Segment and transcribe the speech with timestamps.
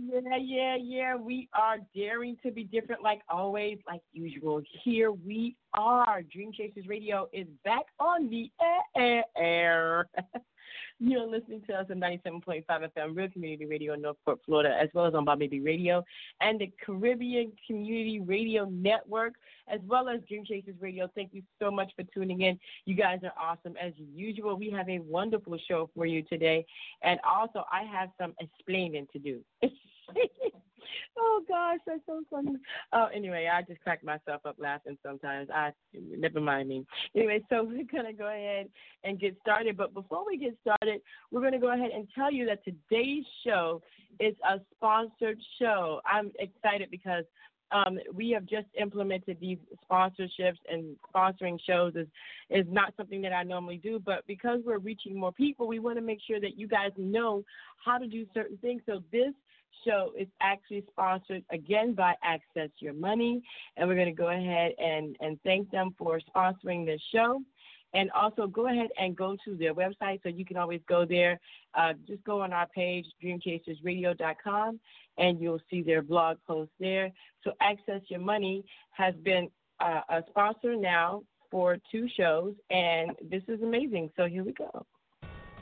[0.00, 1.16] Yeah, yeah, yeah.
[1.16, 4.62] We are daring to be different like always, like usual.
[4.82, 6.22] Here we are.
[6.22, 8.50] Dream Chasers Radio is back on the
[9.36, 10.08] air.
[11.00, 15.06] You're listening to us on 97.5 FM Real Community Radio in Northport, Florida, as well
[15.06, 16.04] as on Bob Baby Radio
[16.40, 19.34] and the Caribbean Community Radio Network,
[19.68, 21.08] as well as Dream Chasers Radio.
[21.14, 22.58] Thank you so much for tuning in.
[22.84, 23.76] You guys are awesome.
[23.80, 26.66] As usual, we have a wonderful show for you today.
[27.02, 29.40] And also, I have some explaining to do.
[31.18, 32.56] oh gosh, that's so funny.
[32.92, 35.48] Oh, anyway, I just crack myself up laughing sometimes.
[35.52, 36.86] I never mind me.
[37.14, 38.68] Anyway, so we're gonna go ahead
[39.04, 39.76] and get started.
[39.76, 43.82] But before we get started, we're gonna go ahead and tell you that today's show
[44.20, 46.00] is a sponsored show.
[46.06, 47.24] I'm excited because
[47.70, 49.58] um, we have just implemented these
[49.90, 52.06] sponsorships and sponsoring shows is
[52.50, 55.96] is not something that I normally do, but because we're reaching more people, we want
[55.96, 57.44] to make sure that you guys know
[57.84, 58.80] how to do certain things.
[58.86, 59.34] So this
[59.84, 63.42] show is actually sponsored again by Access Your Money,
[63.76, 67.40] and we're going to go ahead and, and thank them for sponsoring this show.
[67.94, 71.40] And also go ahead and go to their website so you can always go there.
[71.74, 74.78] Uh, just go on our page, dreamchasersradio.com,
[75.16, 77.10] and you'll see their blog post there.
[77.44, 79.48] So Access Your Money has been
[79.80, 84.10] uh, a sponsor now for two shows, and this is amazing.
[84.16, 84.84] So here we go.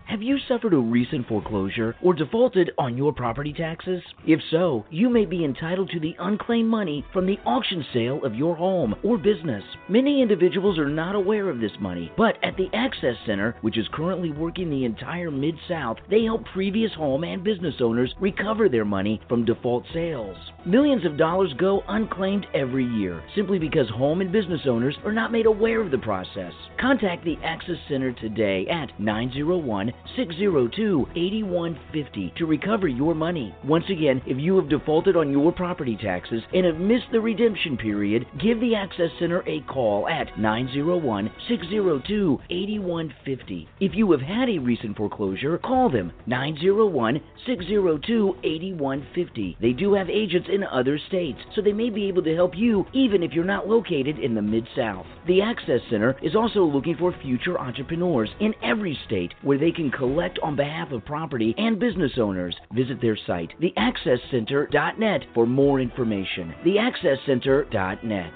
[0.07, 4.01] Have you suffered a recent foreclosure or defaulted on your property taxes?
[4.25, 8.37] If so, you may be entitled to the unclaimed money from the auction sale of
[8.37, 9.65] your home or business.
[9.89, 13.89] Many individuals are not aware of this money, but at the Access Center, which is
[13.93, 18.85] currently working the entire Mid South, they help previous home and business owners recover their
[18.85, 20.37] money from default sales.
[20.65, 25.33] Millions of dollars go unclaimed every year simply because home and business owners are not
[25.33, 26.53] made aware of the process.
[26.81, 33.55] Contact the Access Center today at 901 602 8150 to recover your money.
[33.65, 37.77] Once again, if you have defaulted on your property taxes and have missed the redemption
[37.77, 43.69] period, give the Access Center a call at 901 602 8150.
[43.81, 49.57] If you have had a recent foreclosure, call them 901 602 8150.
[49.61, 52.87] They do have agents in other states, so they may be able to help you
[52.93, 55.07] even if you're not located in the Mid South.
[55.27, 59.86] The Access Center is also looking for future entrepreneurs in every state where they can
[59.91, 62.57] collect on behalf of property and business owners.
[62.75, 66.55] Visit their site, theaccesscenter.net, for more information.
[66.65, 68.33] Theaccesscenter.net.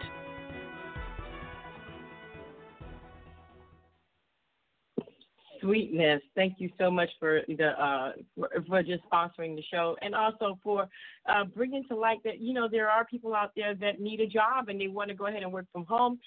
[5.61, 6.23] sweetness.
[6.35, 10.59] Thank you so much for the uh, for, for, just sponsoring the show, and also
[10.63, 10.89] for
[11.29, 14.27] uh, bringing to light that you know there are people out there that need a
[14.27, 16.19] job and they want to go ahead and work from home.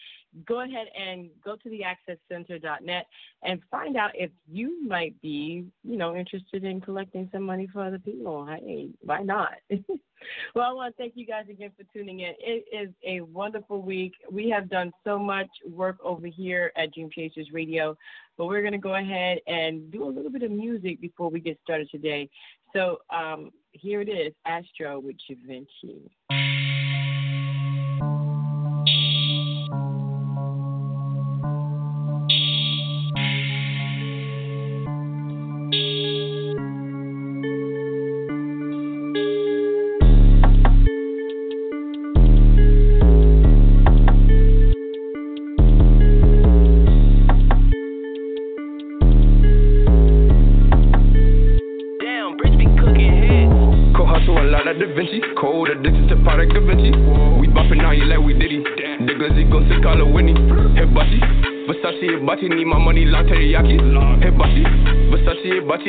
[0.46, 3.06] Go ahead and go to the accesscenter.net
[3.44, 7.84] and find out if you might be you know interested in collecting some money for
[7.84, 8.46] other people.
[8.46, 9.54] Hey, why not?
[10.56, 12.34] well, I want to thank you guys again for tuning in.
[12.40, 14.14] It is a wonderful week.
[14.32, 17.98] We have done so much work over here at Dream Chasers Radio,
[18.38, 21.40] but we're going to go ahead and do a little bit of music before we
[21.40, 22.30] get started today.
[22.74, 25.16] So um, here it is Astro with.
[25.30, 26.43] Bati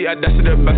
[0.06, 0.73] I dusted up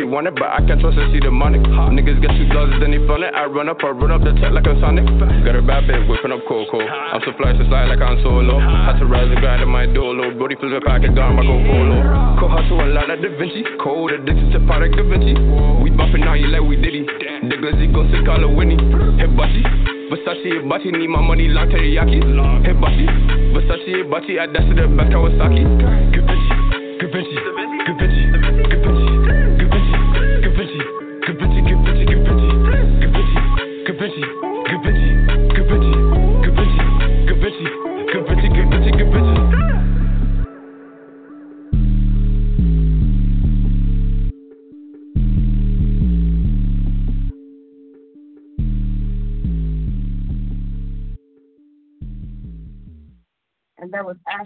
[0.00, 1.60] She want it, she it, but I can't trust her, she demonic.
[1.60, 3.36] Niggas get two dollars, then they fun it.
[3.36, 5.04] I run up, I run up the tech like a Sonic.
[5.44, 6.80] Got a bad bitch whipping up Coco.
[6.80, 8.56] I'm so fly, so slide like I'm solo.
[8.56, 10.32] Had to rise and grind in my dolo.
[10.40, 12.00] Brody flip a pack of gum, I go polo.
[12.40, 13.60] Cold hustle and lot like Da Vinci.
[13.76, 15.36] Cold addicted to product Da Vinci.
[15.84, 17.04] We bumping on you like we did it.
[17.52, 18.80] The glizzy go sick, call it Winnie.
[18.80, 19.60] Butty.
[20.08, 22.24] Versace, Butty, need my money, long teriyaki.
[22.24, 23.04] Butty.
[23.52, 25.60] Versace, Butty, I dash to the back, Kawasaki.
[26.08, 26.48] Givenchy.
[27.04, 27.36] Good Vinci.
[27.84, 28.59] Givenchy.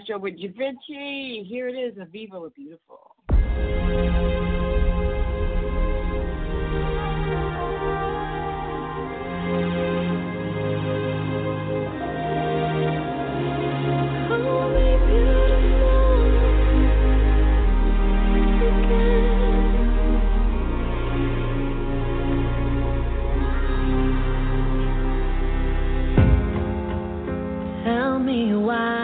[0.05, 1.47] Astro with Givenchy.
[1.49, 2.99] Here it is, Aviva with Beautiful.
[27.85, 29.04] Tell me why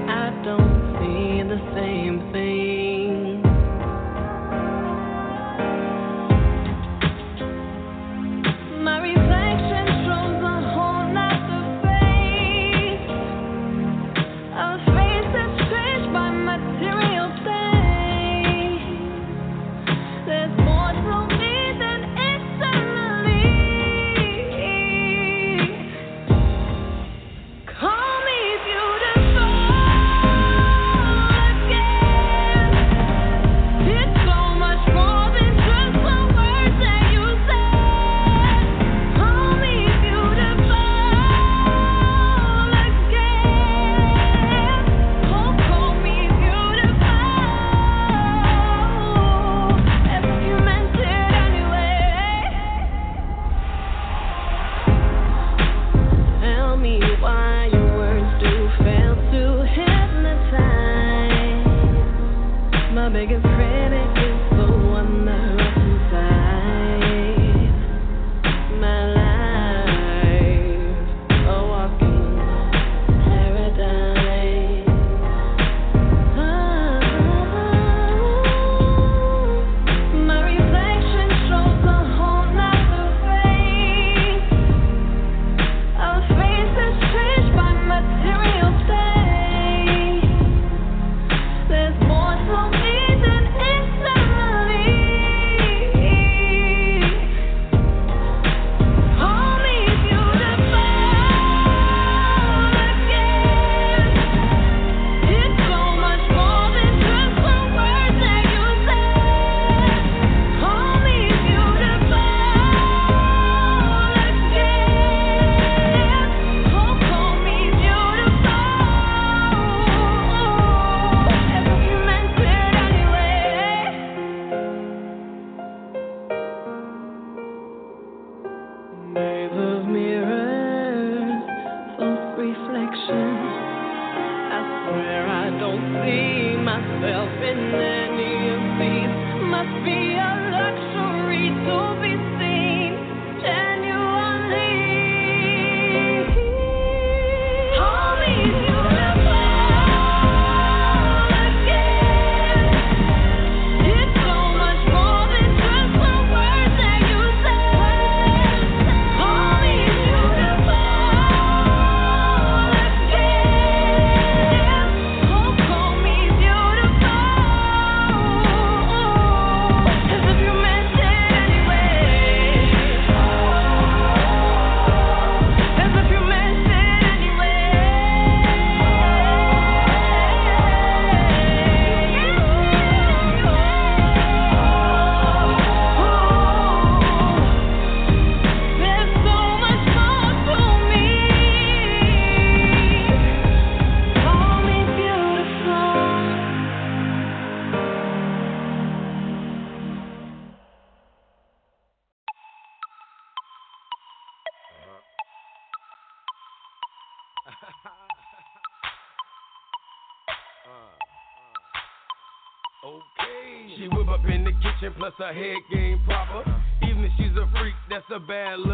[215.33, 216.43] head game proper.
[216.83, 218.70] Even if she's a freak, that's a bad look.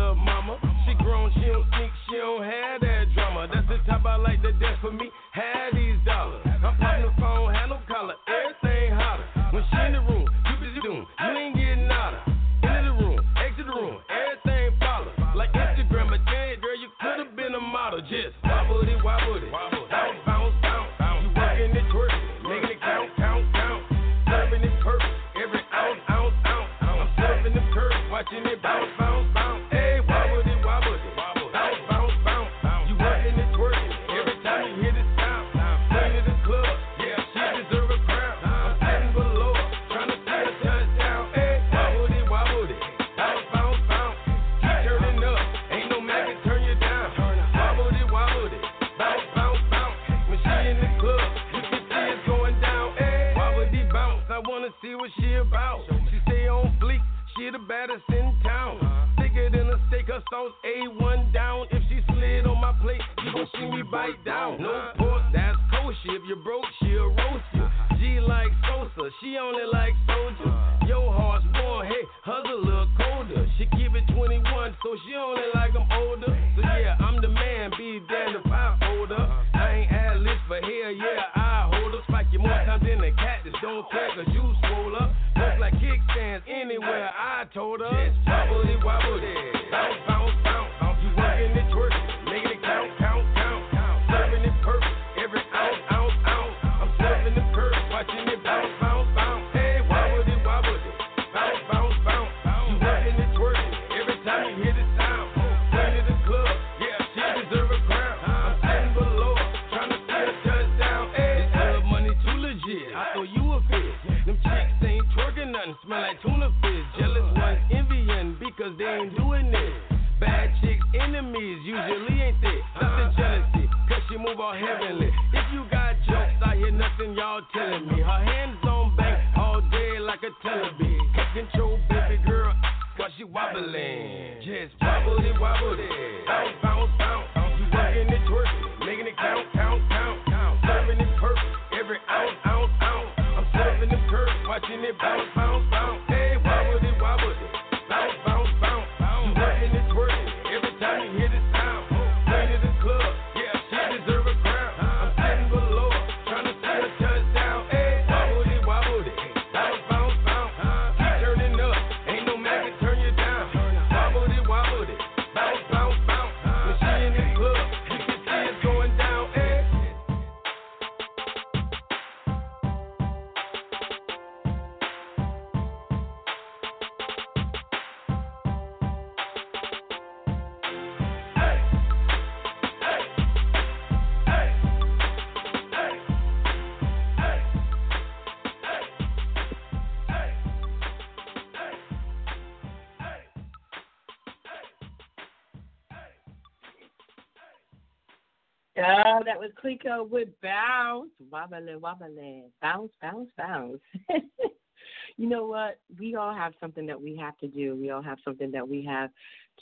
[199.38, 201.12] that was Clico with Bounce.
[201.32, 202.46] wobble, wobbly.
[202.62, 203.80] Bounce, bounce, bounce.
[205.18, 205.80] you know what?
[206.00, 207.76] We all have something that we have to do.
[207.76, 209.10] We all have something that we have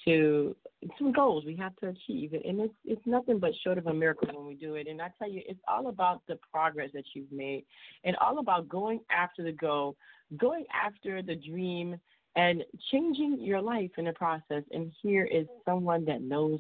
[0.06, 0.56] to
[1.00, 4.28] some goals we have to achieve, and it's it's nothing but short of a miracle
[4.34, 4.88] when we do it.
[4.88, 7.66] And I tell you, it's all about the progress that you've made,
[8.04, 9.96] and all about going after the goal,
[10.38, 11.98] going after the dream,
[12.36, 14.64] and changing your life in the process.
[14.72, 16.60] And here is someone that knows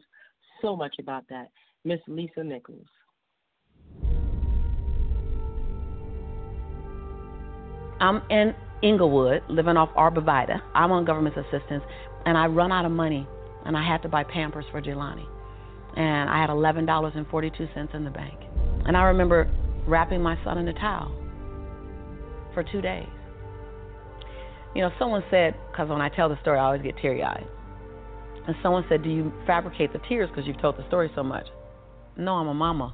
[0.61, 1.49] so much about that,
[1.83, 2.87] Miss Lisa Nichols.
[7.99, 10.59] I'm in Inglewood, living off Arbor Vitae.
[10.73, 11.83] I'm on government assistance,
[12.25, 13.27] and I run out of money,
[13.65, 15.25] and I had to buy Pampers for Jelani.
[15.95, 18.37] And I had $11.42 in the bank.
[18.85, 19.49] And I remember
[19.87, 21.11] wrapping my son in a towel
[22.53, 23.07] for two days.
[24.75, 27.47] You know, someone said, because when I tell the story, I always get teary eyed.
[28.45, 31.47] And someone said, Do you fabricate the tears because you've told the story so much?
[32.17, 32.93] No, I'm a mama.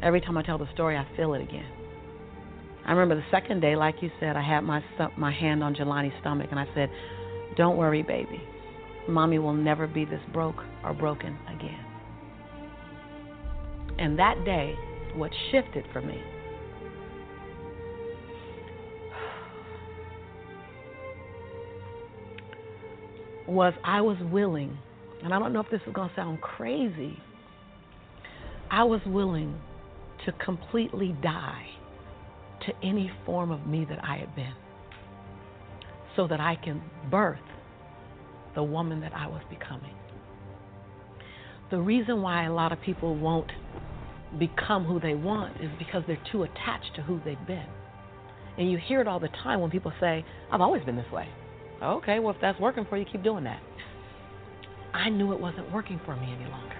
[0.00, 1.66] Every time I tell the story, I feel it again.
[2.84, 4.82] I remember the second day, like you said, I had my
[5.16, 6.90] my hand on Jelani's stomach, and I said,
[7.56, 8.42] "Don't worry, baby.
[9.08, 11.84] Mommy will never be this broke or broken again."
[13.98, 14.74] And that day,
[15.14, 16.20] what shifted for me
[23.46, 24.76] was I was willing,
[25.22, 27.20] and I don't know if this is going to sound crazy,
[28.70, 29.60] I was willing
[30.24, 31.66] to completely die
[32.66, 34.54] to any form of me that I had been
[36.16, 37.38] so that I can birth
[38.54, 39.94] the woman that I was becoming.
[41.70, 43.50] The reason why a lot of people won't
[44.38, 47.66] become who they want is because they're too attached to who they've been.
[48.58, 51.28] And you hear it all the time when people say, I've always been this way.
[51.82, 53.60] Okay, well, if that's working for you, keep doing that.
[54.92, 56.76] I knew it wasn't working for me any longer.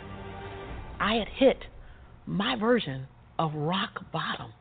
[1.00, 1.58] I had hit
[2.26, 3.08] my version
[3.38, 4.52] of rock bottom.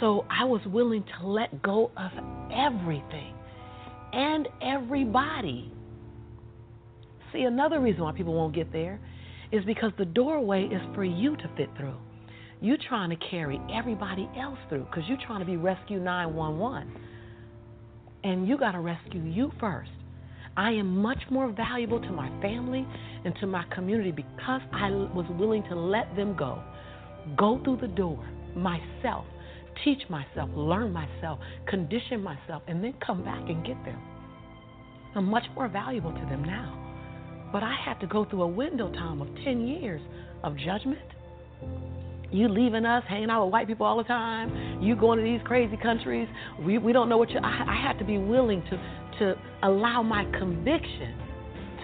[0.00, 2.10] So I was willing to let go of
[2.52, 3.34] everything
[4.12, 5.72] and everybody.
[7.32, 9.00] See, another reason why people won't get there
[9.52, 11.96] is because the doorway is for you to fit through.
[12.60, 16.90] You're trying to carry everybody else through because you're trying to be Rescue 911.
[18.24, 19.90] And you got to rescue you first.
[20.56, 22.86] I am much more valuable to my family
[23.24, 26.62] and to my community because I was willing to let them go.
[27.36, 28.24] Go through the door
[28.56, 29.26] myself,
[29.84, 34.00] teach myself, learn myself, condition myself, and then come back and get them.
[35.14, 36.82] I'm much more valuable to them now.
[37.52, 40.00] But I had to go through a window time of 10 years
[40.42, 40.98] of judgment.
[42.30, 44.82] You leaving us, hanging out with white people all the time.
[44.82, 46.28] You going to these crazy countries.
[46.60, 47.38] We, we don't know what you.
[47.38, 51.16] I, I had to be willing to, to allow my conviction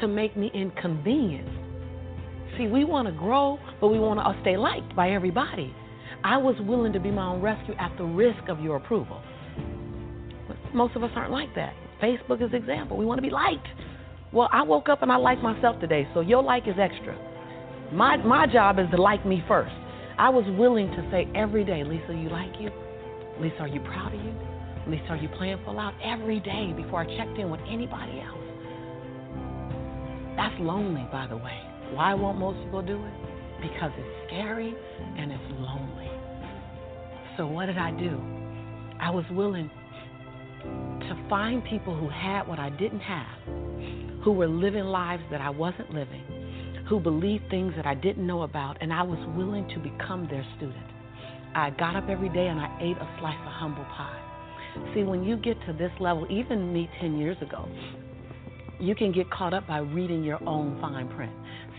[0.00, 1.58] to make me inconvenienced.
[2.58, 5.74] See, we want to grow, but we want to stay liked by everybody.
[6.24, 9.20] I was willing to be my own rescue at the risk of your approval.
[10.48, 11.74] But most of us aren't like that.
[12.02, 12.96] Facebook is an example.
[12.96, 13.66] We want to be liked.
[14.32, 17.16] Well, I woke up and I like myself today, so your like is extra.
[17.92, 19.74] My my job is to like me first.
[20.18, 22.70] I was willing to say every day, Lisa, you like you?
[23.40, 24.32] Lisa, are you proud of you?
[24.86, 25.94] Lisa, are you playing full out?
[26.02, 28.38] Every day before I checked in with anybody else.
[30.36, 31.58] That's lonely, by the way.
[31.92, 33.12] Why won't most people do it?
[33.60, 34.74] Because it's scary
[35.18, 36.01] and it's lonely.
[37.36, 38.20] So, what did I do?
[39.00, 39.70] I was willing
[40.62, 43.62] to find people who had what I didn't have
[44.24, 46.22] who were living lives that I wasn't living,
[46.88, 50.46] who believed things that I didn't know about, and I was willing to become their
[50.56, 50.86] student.
[51.54, 54.20] I got up every day and I ate a slice of humble pie.
[54.94, 57.68] See, when you get to this level, even me 10 years ago,
[58.80, 61.32] you can get caught up by reading your own fine print.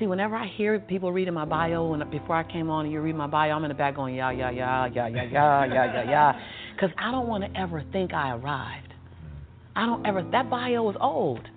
[0.03, 2.99] See, whenever I hear people reading my bio, and before I came on, and you
[2.99, 5.93] read my bio, I'm in the back going, yeah, yeah, yeah, yeah, yeah, yeah, yeah,
[5.93, 6.33] yeah, yeah,
[6.75, 8.93] because I don't want to ever think I arrived.
[9.77, 10.21] I don't ever.
[10.21, 11.47] That bio is old.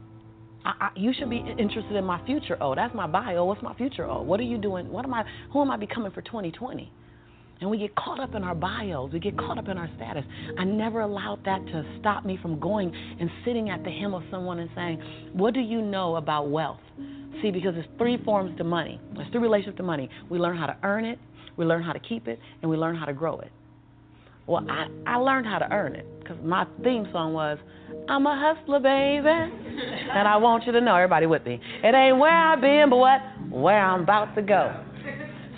[0.64, 2.56] I, I, you should be interested in my future.
[2.60, 3.44] Oh, that's my bio.
[3.46, 4.04] What's my future?
[4.04, 4.92] Oh, what are you doing?
[4.92, 5.24] What am I?
[5.52, 6.92] Who am I becoming for 2020?
[7.60, 9.10] And we get caught up in our bios.
[9.12, 10.24] We get caught up in our status.
[10.56, 14.22] I never allowed that to stop me from going and sitting at the hem of
[14.30, 16.78] someone and saying, "What do you know about wealth?"
[17.42, 19.00] See, because there's three forms to money.
[19.14, 20.08] There's three relationships to money.
[20.30, 21.18] We learn how to earn it,
[21.56, 23.50] we learn how to keep it, and we learn how to grow it.
[24.46, 27.58] Well, I, I learned how to earn it because my theme song was,
[28.08, 29.28] I'm a hustler, baby.
[29.28, 32.98] and I want you to know, everybody with me, it ain't where I've been, but
[32.98, 33.20] what?
[33.50, 34.84] Where I'm about to go.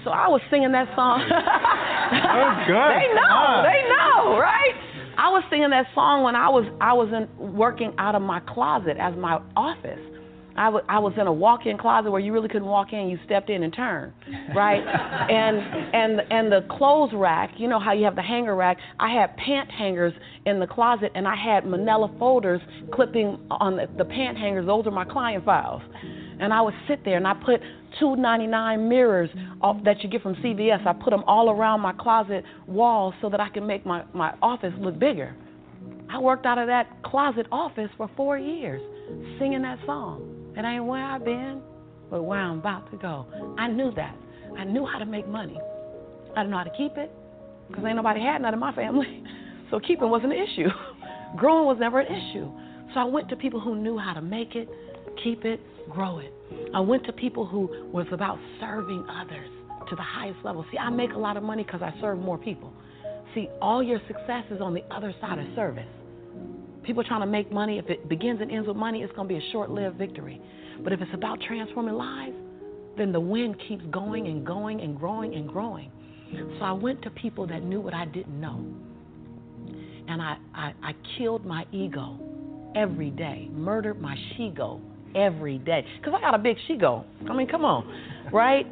[0.04, 1.20] So I was singing that song.
[1.20, 2.74] oh, good.
[2.96, 4.74] they know, they know, right?
[5.18, 8.40] I was singing that song when I was I was in, working out of my
[8.40, 9.98] closet as my office.
[10.58, 13.08] I, w- I was in a walk-in closet where you really couldn't walk in.
[13.08, 14.12] You stepped in and turned,
[14.54, 14.80] right?
[15.30, 15.58] and
[15.94, 17.52] and and the clothes rack.
[17.56, 18.76] You know how you have the hanger rack.
[18.98, 20.12] I had pant hangers
[20.46, 22.60] in the closet, and I had Manila folders
[22.92, 24.66] clipping on the, the pant hangers.
[24.66, 25.82] Those are my client files.
[26.40, 27.60] And I would sit there and I put
[27.98, 30.86] 299 mirrors off, that you get from CVS.
[30.86, 34.34] I put them all around my closet walls so that I can make my, my
[34.40, 35.34] office look bigger.
[36.08, 38.80] I worked out of that closet office for four years
[39.38, 40.37] singing that song.
[40.58, 41.62] It ain't where I've been,
[42.10, 43.26] but where I'm about to go.
[43.56, 44.16] I knew that.
[44.58, 45.56] I knew how to make money.
[46.32, 47.12] I didn't know how to keep it
[47.68, 49.22] because ain't nobody had none in my family.
[49.70, 50.68] So keeping wasn't an issue.
[51.36, 52.50] Growing was never an issue.
[52.94, 54.66] So I went to people who knew how to make it,
[55.22, 56.32] keep it, grow it.
[56.72, 59.50] I went to people who was about serving others
[59.90, 60.64] to the highest level.
[60.72, 62.72] See, I make a lot of money because I serve more people.
[63.34, 65.84] See, all your success is on the other side of service.
[66.88, 69.34] People trying to make money, if it begins and ends with money, it's going to
[69.34, 70.40] be a short lived victory.
[70.82, 72.34] But if it's about transforming lives,
[72.96, 75.90] then the wind keeps going and going and growing and growing.
[76.32, 78.64] So I went to people that knew what I didn't know.
[80.08, 82.18] And I, I, I killed my ego
[82.74, 84.80] every day, murdered my she-go
[85.14, 85.84] every day.
[85.98, 87.04] Because I got a big she-go.
[87.28, 87.86] I mean, come on,
[88.32, 88.66] right?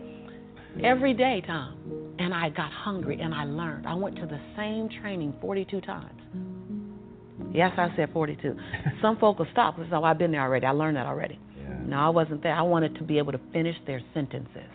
[0.83, 2.15] Every day, Tom.
[2.19, 3.87] And I got hungry and I learned.
[3.87, 6.19] I went to the same training 42 times.
[7.53, 8.57] Yes, I said 42.
[9.03, 9.79] Some folk will stop.
[9.79, 10.67] and say, oh, I've been there already.
[10.67, 11.39] I learned that already.
[11.57, 11.77] Yeah.
[11.87, 12.55] No, I wasn't there.
[12.55, 14.71] I wanted to be able to finish their sentences.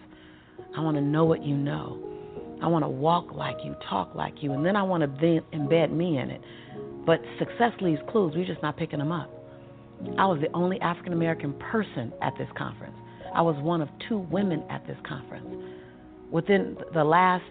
[0.76, 2.00] I want to know what you know.
[2.62, 5.08] I want to walk like you, talk like you, and then I want to
[5.54, 6.42] embed me in it.
[7.06, 8.34] But success leaves clues.
[8.36, 9.32] We're just not picking them up.
[10.18, 12.96] I was the only African American person at this conference.
[13.34, 15.48] I was one of two women at this conference.
[16.32, 17.44] Within the last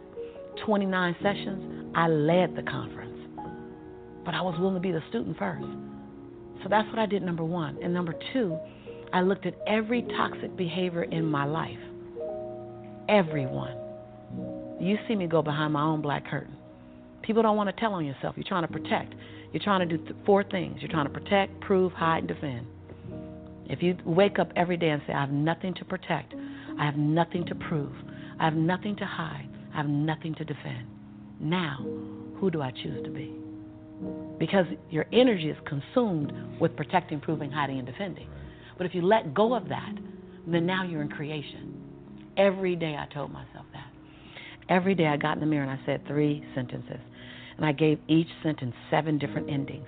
[0.65, 3.00] 29 sessions, I led the conference.
[4.25, 5.65] But I was willing to be the student first.
[6.63, 7.79] So that's what I did, number one.
[7.83, 8.59] And number two,
[9.13, 11.79] I looked at every toxic behavior in my life.
[13.09, 13.77] Everyone.
[14.79, 16.57] You see me go behind my own black curtain.
[17.23, 18.35] People don't want to tell on yourself.
[18.37, 19.15] You're trying to protect.
[19.53, 20.79] You're trying to do th- four things.
[20.81, 22.67] You're trying to protect, prove, hide, and defend.
[23.67, 26.35] If you wake up every day and say, I have nothing to protect,
[26.79, 27.93] I have nothing to prove,
[28.39, 30.87] I have nothing to hide, I have nothing to defend,
[31.39, 31.79] now,
[32.41, 33.33] who do I choose to be?
[34.41, 38.29] Because your energy is consumed with protecting, proving, hiding, and defending.
[38.77, 39.95] But if you let go of that,
[40.47, 41.81] then now you're in creation.
[42.37, 43.87] Every day I told myself that.
[44.69, 47.01] Every day I got in the mirror and I said three sentences.
[47.57, 49.87] And I gave each sentence seven different endings.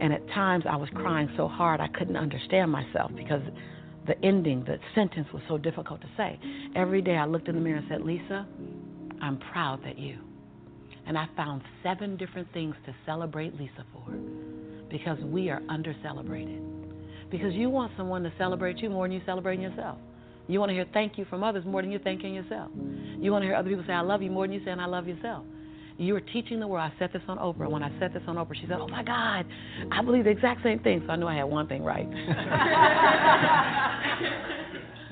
[0.00, 3.42] And at times I was crying so hard I couldn't understand myself because
[4.06, 6.38] the ending, the sentence was so difficult to say.
[6.76, 8.46] Every day I looked in the mirror and said, Lisa,
[9.22, 10.18] I'm proud that you.
[11.08, 14.12] And I found seven different things to celebrate Lisa for
[14.90, 16.62] because we are under celebrated.
[17.30, 19.96] Because you want someone to celebrate you more than you celebrating yourself.
[20.48, 22.70] You want to hear thank you from others more than you're thanking yourself.
[23.18, 24.86] You want to hear other people say, I love you more than you saying, I
[24.86, 25.44] love yourself.
[25.96, 26.90] You were teaching the world.
[26.94, 27.70] I said this on Oprah.
[27.70, 29.46] When I said this on Oprah, she said, Oh my God,
[29.90, 31.02] I believe the exact same thing.
[31.06, 32.06] So I knew I had one thing right.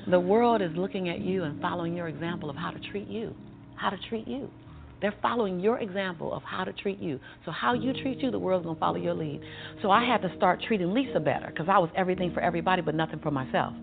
[0.11, 3.33] the world is looking at you and following your example of how to treat you.
[3.75, 4.49] How to treat you.
[5.01, 7.19] They're following your example of how to treat you.
[7.45, 9.41] So how you treat you, the world's gonna follow your lead.
[9.81, 12.95] So I had to start treating Lisa better because I was everything for everybody but
[12.95, 13.73] nothing for myself.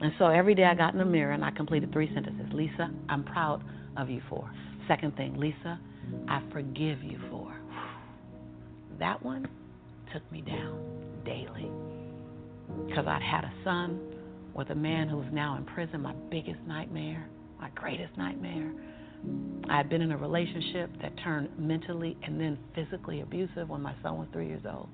[0.00, 2.46] And so every day I got in the mirror and I completed three sentences.
[2.52, 3.62] Lisa, I'm proud
[3.96, 4.50] of you for.
[4.88, 5.78] Second thing, Lisa,
[6.28, 7.54] I forgive you for.
[8.98, 9.48] That one
[10.12, 10.78] took me down
[11.24, 11.70] daily
[12.86, 14.00] because I'd had a son
[14.54, 17.26] with a man who was now in prison, my biggest nightmare,
[17.60, 18.72] my greatest nightmare.
[19.68, 23.94] I had been in a relationship that turned mentally and then physically abusive when my
[24.02, 24.88] son was three years old.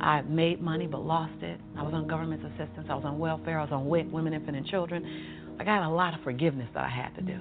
[0.00, 1.60] I made money but lost it.
[1.76, 2.86] I was on government assistance.
[2.88, 3.58] I was on welfare.
[3.58, 5.56] I was on WIC, Women, Infant, and Children.
[5.58, 7.40] I got a lot of forgiveness that I had to do.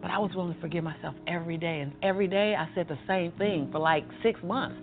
[0.00, 1.80] But I was willing to forgive myself every day.
[1.80, 4.76] And every day I said the same thing for like six months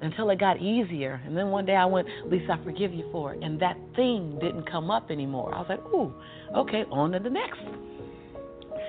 [0.00, 1.20] until it got easier.
[1.26, 3.42] And then one day I went, Lisa, I forgive you for it.
[3.42, 5.54] And that thing didn't come up anymore.
[5.54, 6.14] I was like, ooh,
[6.56, 7.60] okay, on to the next.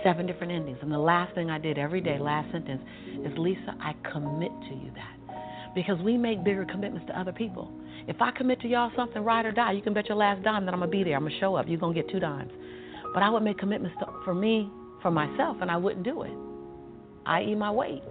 [0.03, 0.77] Seven different endings.
[0.81, 2.81] And the last thing I did every day, last sentence,
[3.25, 5.75] is Lisa, I commit to you that.
[5.75, 7.71] Because we make bigger commitments to other people.
[8.07, 10.65] If I commit to y'all something, ride or die, you can bet your last dime
[10.65, 11.15] that I'm going to be there.
[11.15, 11.67] I'm going to show up.
[11.67, 12.51] You're going to get two dimes.
[13.13, 14.69] But I would make commitments to, for me,
[15.01, 16.31] for myself, and I wouldn't do it.
[17.25, 18.03] I eat my weight.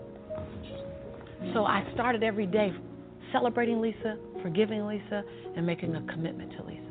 [1.53, 2.72] So I started every day
[3.33, 5.22] celebrating Lisa, forgiving Lisa,
[5.57, 6.83] and making a commitment to Lisa.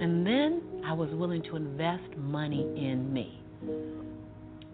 [0.00, 3.40] And then I was willing to invest money in me.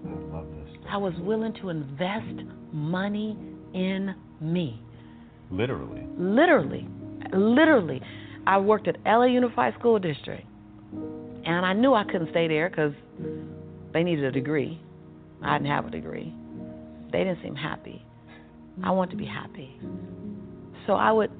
[0.06, 0.76] I love this.
[0.88, 3.36] I was willing to invest money
[3.72, 4.80] in me.
[5.50, 6.06] Literally.
[6.18, 6.88] Literally.
[7.32, 8.00] Literally.
[8.46, 10.46] I worked at LA Unified School District.
[11.46, 12.92] And I knew I couldn't stay there because
[13.92, 14.80] they needed a degree.
[15.42, 16.34] I didn't have a degree.
[17.12, 18.04] They didn't seem happy.
[18.82, 19.78] I wanted to be happy.
[20.86, 21.30] So I would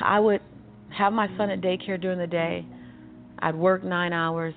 [0.00, 0.40] I would
[0.96, 2.66] have my son at daycare during the day.
[3.38, 4.54] I'd work 9 hours.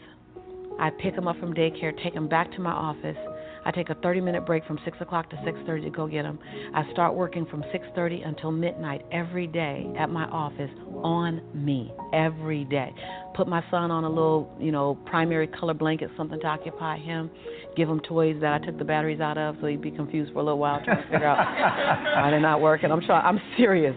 [0.79, 3.17] I'd pick him up from daycare, take him back to my office.
[3.65, 6.37] I take a 30 minute break from 6 o'clock to 6:30 to go get him.
[6.73, 12.65] I start working from 6:30 until midnight every day at my office on me every
[12.65, 12.93] day.
[13.35, 17.29] Put my son on a little, you know, primary color blanket, something to occupy him.
[17.75, 20.39] Give him toys that I took the batteries out of, so he'd be confused for
[20.39, 22.91] a little while trying to figure out why they're not working.
[22.91, 23.25] I'm trying.
[23.25, 23.95] I'm serious.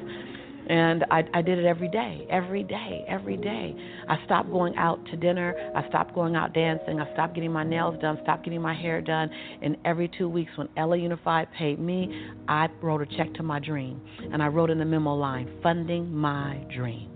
[0.69, 3.75] And I, I did it every day, every day, every day.
[4.09, 5.55] I stopped going out to dinner.
[5.77, 7.01] I stopped going out dancing.
[7.01, 9.31] I stopped getting my nails done, stopped getting my hair done.
[9.63, 13.61] And every two weeks, when LA Unified paid me, I wrote a check to my
[13.61, 14.01] dream.
[14.33, 17.11] And I wrote in the memo line, funding my dream.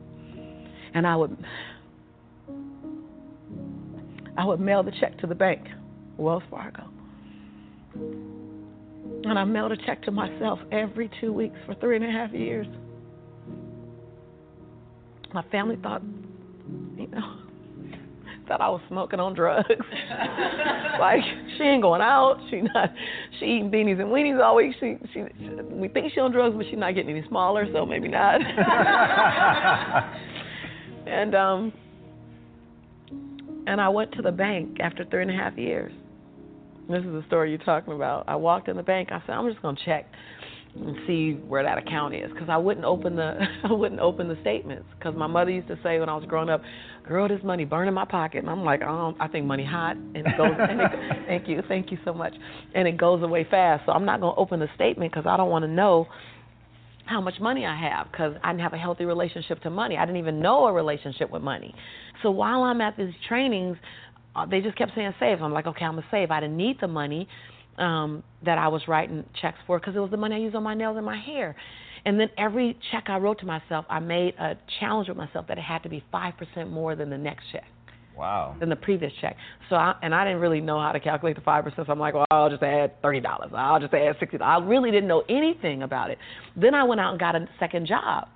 [0.94, 1.36] And I would,
[4.38, 5.66] I would mail the check to the bank,
[6.16, 6.84] Wells Fargo.
[9.22, 12.32] And I mailed a check to myself every two weeks for three and a half
[12.32, 12.66] years.
[15.32, 16.02] My family thought,
[16.96, 17.36] you know,
[18.48, 19.68] thought I was smoking on drugs.
[21.00, 21.20] like
[21.56, 22.38] she ain't going out.
[22.50, 22.92] She not.
[23.38, 24.74] She eating beanies and weenies all week.
[24.80, 25.22] She, she
[25.70, 28.40] we think she on drugs, but she's not getting any smaller, so maybe not.
[31.06, 31.72] and um,
[33.66, 35.92] and I went to the bank after three and a half years,
[36.88, 38.24] This is the story you're talking about.
[38.26, 39.10] I walked in the bank.
[39.12, 40.06] I said, I'm just gonna check
[40.74, 44.38] and see where that account is because I wouldn't open the I wouldn't open the
[44.40, 46.62] statements because my mother used to say when I was growing up,
[47.06, 49.96] "Girl, this money burn in my pocket," and I'm like, "Oh, I think money hot,"
[49.96, 50.54] and it goes.
[50.58, 50.90] and it,
[51.26, 52.34] thank you, thank you so much,
[52.74, 53.84] and it goes away fast.
[53.86, 56.06] So I'm not gonna open the statement because I don't want to know
[57.06, 59.96] how much money I have because I didn't have a healthy relationship to money.
[59.96, 61.74] I didn't even know a relationship with money.
[62.22, 63.76] So while I'm at these trainings,
[64.36, 65.42] uh, they just kept saying save.
[65.42, 66.30] I'm like, okay, I'm gonna save.
[66.30, 67.28] I didn't need the money
[67.78, 70.62] um, that I was writing checks for because it was the money I used on
[70.62, 71.56] my nails and my hair.
[72.04, 75.58] And then every check I wrote to myself, I made a challenge with myself that
[75.58, 77.64] it had to be five percent more than the next check.
[78.16, 78.56] Wow.
[78.58, 79.36] Than the previous check.
[79.68, 81.86] So I, and I didn't really know how to calculate the five percent.
[81.86, 83.50] So I'm like, well, I'll just add thirty dollars.
[83.54, 84.38] I'll just add sixty.
[84.38, 86.18] dollars I really didn't know anything about it.
[86.56, 88.28] Then I went out and got a second job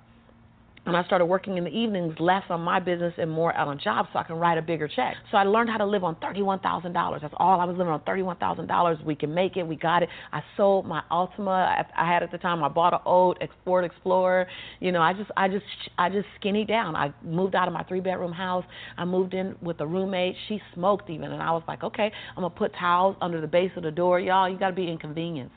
[0.85, 3.79] and I started working in the evenings, less on my business and more out on
[3.79, 5.15] jobs so I can write a bigger check.
[5.31, 7.21] So I learned how to live on $31,000.
[7.21, 9.03] That's all I was living on $31,000.
[9.03, 9.63] We can make it.
[9.63, 10.09] We got it.
[10.31, 12.63] I sold my Altima I, had at the time.
[12.63, 14.47] I bought an old Ford Explorer.
[14.79, 15.65] You know, I just I just
[15.97, 16.95] I just skinny down.
[16.95, 18.65] I moved out of my three bedroom house.
[18.97, 20.35] I moved in with a roommate.
[20.47, 23.47] She smoked even and I was like, "Okay, I'm going to put towels under the
[23.47, 24.19] base of the door.
[24.19, 25.53] Y'all, you got to be inconvenienced."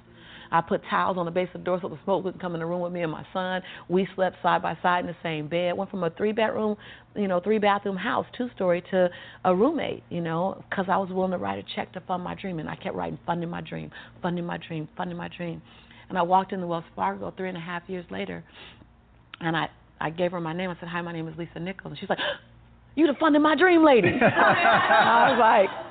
[0.51, 2.61] I put towels on the base of the door so the smoke wouldn't come in
[2.61, 3.63] the room with me and my son.
[3.89, 5.77] We slept side by side in the same bed.
[5.77, 6.77] Went from a three bedroom,
[7.15, 9.11] you know, three bathroom house, two story, to
[9.45, 12.35] a roommate, you know, because I was willing to write a check to fund my
[12.35, 12.59] dream.
[12.59, 13.91] And I kept writing, funding my dream,
[14.23, 15.61] funding my dream, funding my dream.
[16.09, 18.43] And I walked into Wells Fargo three and a half years later,
[19.41, 19.69] and I,
[20.01, 20.71] I gave her my name.
[20.71, 21.91] I said, Hi, my name is Lisa Nichols.
[21.93, 22.19] And she's like,
[22.95, 24.09] You the funding my dream lady.
[24.23, 25.88] I was like,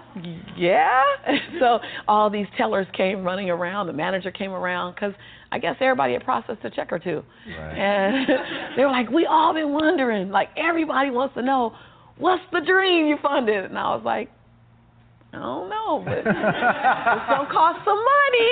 [0.58, 1.04] yeah.
[1.60, 3.88] so all these tellers came running around.
[3.88, 5.14] The manager came around because
[5.52, 7.24] I guess everybody had processed a check or two.
[7.48, 7.78] Right.
[7.78, 8.28] And
[8.78, 10.30] they were like, we all been wondering.
[10.30, 11.74] Like everybody wants to know,
[12.18, 13.66] what's the dream you funded?
[13.66, 14.30] And I was like,
[15.34, 18.50] I don't know, but it's gonna cost some money.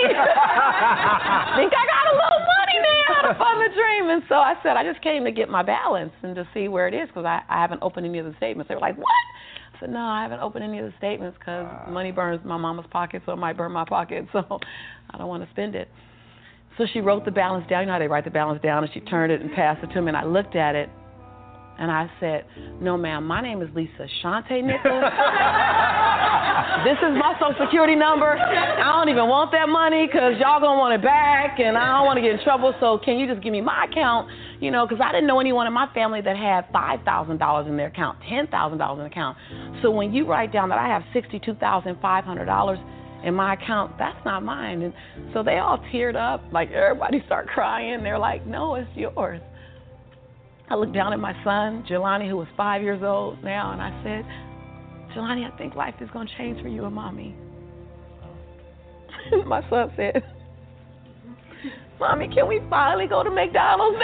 [1.56, 4.10] think I got a little money now to fund the dream.
[4.10, 6.88] And so I said, I just came to get my balance and to see where
[6.88, 8.68] it is because I, I haven't opened any of the statements.
[8.68, 9.08] They were like, what?
[9.76, 11.88] I said, no, I haven't opened any of the statements because wow.
[11.90, 14.60] money burns my mama's pocket, so it might burn my pocket, so
[15.10, 15.90] I don't want to spend it.
[16.78, 17.82] So she wrote the balance down.
[17.82, 19.88] You know how they write the balance down, and she turned it and passed it
[19.94, 20.90] to me, and I looked at it,
[21.78, 22.46] and I said,
[22.82, 24.84] No, ma'am, my name is Lisa Shante Nichols.
[26.86, 28.38] this is my social security number.
[28.38, 31.98] I don't even want that money because y'all going to want it back and I
[31.98, 32.74] don't want to get in trouble.
[32.80, 34.30] So can you just give me my account?
[34.62, 37.88] You know, because I didn't know anyone in my family that had $5,000 in their
[37.88, 39.38] account, $10,000 in their account.
[39.82, 44.82] So when you write down that I have $62,500 in my account, that's not mine.
[44.82, 44.94] And
[45.34, 48.04] so they all teared up, like everybody start crying.
[48.04, 49.42] They're like, no, it's yours.
[50.70, 53.92] I looked down at my son, Jelani, who was five years old now, and I
[54.04, 54.26] said,
[55.16, 57.36] Jelani, I think life is going to change for you and mommy.
[59.46, 60.24] my son said,
[62.00, 63.96] Mommy, can we finally go to McDonald's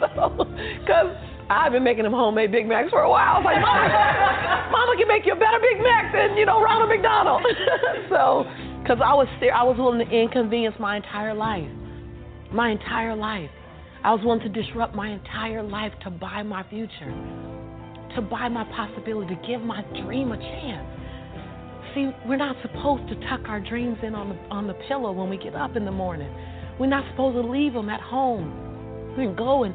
[0.00, 0.48] so,
[0.80, 1.14] because
[1.48, 3.36] I've been making them homemade Big Macs for a while.
[3.36, 6.60] I was like, Mama, Mama can make you a better Big Mac than, you know,
[6.60, 7.46] Ronald McDonald.
[8.08, 8.44] so,
[8.82, 11.70] because I was, I was willing to inconvenience my entire life
[12.54, 13.50] my entire life.
[14.04, 17.12] I was willing to disrupt my entire life to buy my future,
[18.14, 20.86] to buy my possibility, to give my dream a chance.
[21.94, 25.30] See, we're not supposed to tuck our dreams in on the, on the pillow when
[25.30, 26.32] we get up in the morning.
[26.78, 29.74] We're not supposed to leave them at home and go and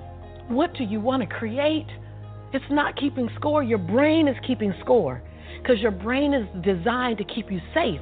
[0.51, 1.87] What do you want to create?
[2.53, 3.63] It's not keeping score.
[3.63, 5.21] Your brain is keeping score
[5.61, 8.01] because your brain is designed to keep you safe.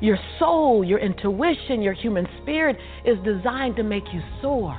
[0.00, 4.72] Your soul, your intuition, your human spirit is designed to make you soar.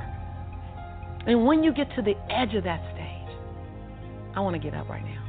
[1.27, 3.37] And when you get to the edge of that stage,
[4.35, 5.21] I want to get up right now.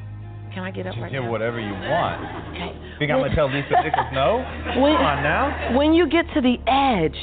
[0.53, 1.31] Can I get up right yeah, now?
[1.31, 2.57] whatever you want.
[2.57, 2.99] Okay.
[2.99, 4.39] Think I'm gonna tell Lisa Nichols no?
[4.81, 5.77] When, Come on now.
[5.77, 7.17] When you get to the edge,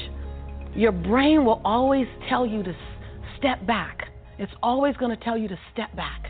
[0.75, 2.75] your brain will always tell you to
[3.37, 4.12] step back.
[4.43, 6.27] It's always going to tell you to step back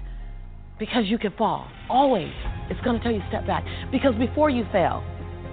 [0.77, 1.67] because you can fall.
[1.89, 2.31] Always.
[2.69, 3.65] It's going to tell you step back.
[3.91, 5.03] Because before you fell,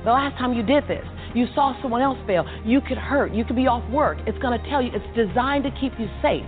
[0.04, 2.44] the last time you did this, you saw someone else fail.
[2.62, 3.32] You could hurt.
[3.32, 4.18] You could be off work.
[4.26, 6.44] It's going to tell you, it's designed to keep you safe.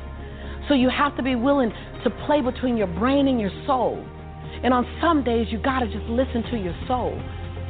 [0.68, 1.72] So you have to be willing
[2.04, 3.96] to play between your brain and your soul.
[4.62, 7.16] And on some days, you got to just listen to your soul.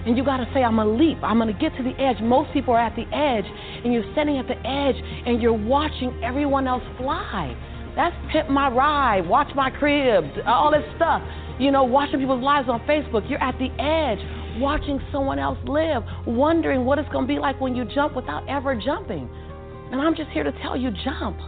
[0.05, 1.19] And you got to say, I'm going to leap.
[1.23, 2.21] I'm going to get to the edge.
[2.21, 3.47] Most people are at the edge,
[3.85, 7.55] and you're standing at the edge, and you're watching everyone else fly.
[7.95, 11.23] That's Pimp My Ride, Watch My Crib, uh, all this stuff.
[11.59, 13.29] You know, watching people's lives on Facebook.
[13.29, 14.19] You're at the edge,
[14.61, 18.49] watching someone else live, wondering what it's going to be like when you jump without
[18.49, 19.29] ever jumping.
[19.93, 21.39] And I'm just here to tell you jump.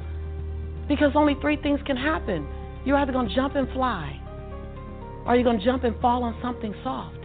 [0.87, 2.47] Because only three things can happen.
[2.85, 4.21] You're either going to jump and fly,
[5.27, 7.17] or you're going to jump and fall on something soft,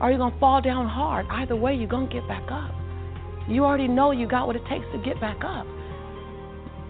[0.00, 1.26] or you're going to fall down hard.
[1.30, 2.74] Either way, you're going to get back up.
[3.48, 5.66] You already know you got what it takes to get back up.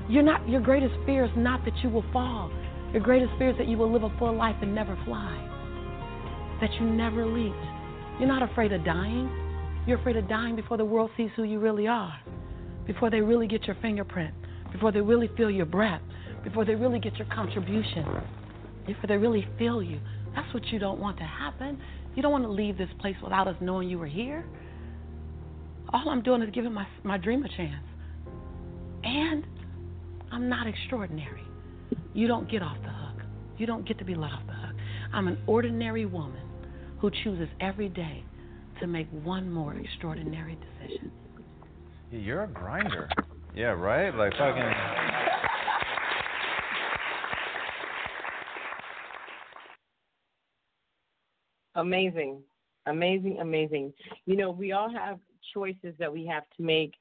[0.09, 2.51] You're not, your greatest fear is not that you will fall.
[2.93, 6.73] Your greatest fear is that you will live a full life and never fly, that
[6.75, 7.57] you never leaped.
[8.19, 9.29] You're not afraid of dying.
[9.87, 12.19] You're afraid of dying before the world sees who you really are,
[12.87, 14.35] before they really get your fingerprint,
[14.73, 16.01] before they really feel your breath,
[16.43, 18.05] before they really get your contribution,
[18.87, 19.99] before they really feel you.
[20.37, 21.81] That's what you don't want to happen.
[22.15, 24.45] You don't want to leave this place without us knowing you were here.
[25.93, 27.85] All I'm doing is giving my, my dream a chance.
[29.03, 29.45] And
[30.35, 31.45] I'm not extraordinary.
[32.13, 33.23] You don't get off the hook.
[33.57, 34.75] You don't get to be let off the hook.
[35.13, 36.43] I'm an ordinary woman
[36.99, 38.25] who chooses every day
[38.81, 41.13] to make one more extraordinary decision.
[42.11, 43.09] You're a grinder.
[43.55, 44.13] Yeah, right?
[44.13, 44.73] Like fucking.
[51.77, 52.43] Amazing.
[52.87, 53.93] Amazing, amazing.
[54.27, 55.21] You know, we all have
[55.55, 56.95] choices that we have to make,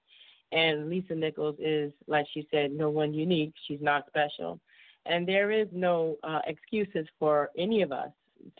[0.53, 3.53] and Lisa Nichols is, like she said, no one unique.
[3.67, 4.59] She's not special.
[5.05, 8.09] And there is no uh, excuses for any of us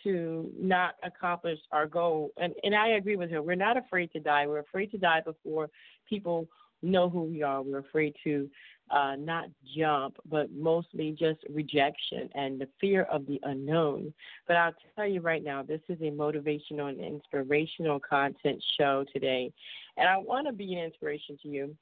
[0.04, 2.32] to not accomplish our goal.
[2.38, 3.42] And, and I agree with her.
[3.42, 4.48] We're not afraid to die.
[4.48, 5.70] We're afraid to die before
[6.10, 6.48] people
[6.82, 7.62] know who we are.
[7.62, 8.50] We're afraid to
[8.92, 14.14] uh, not jump, but mostly just rejection and the fear of the unknown.
[14.48, 19.52] But I'll tell you right now, this is a motivational and inspirational content show today.
[19.98, 21.76] And I want to be an inspiration to you.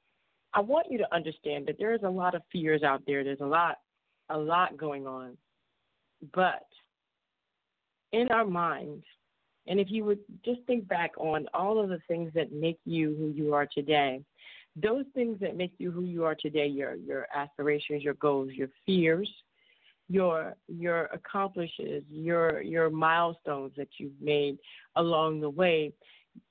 [0.54, 3.24] I want you to understand that there is a lot of fears out there.
[3.24, 3.78] There's a lot,
[4.28, 5.36] a lot going on.
[6.34, 6.66] But
[8.12, 9.04] in our minds,
[9.66, 13.14] and if you would just think back on all of the things that make you
[13.16, 14.20] who you are today,
[14.76, 18.68] those things that make you who you are today, your your aspirations, your goals, your
[18.84, 19.30] fears,
[20.08, 24.58] your your accomplishes, your your milestones that you've made
[24.96, 25.92] along the way,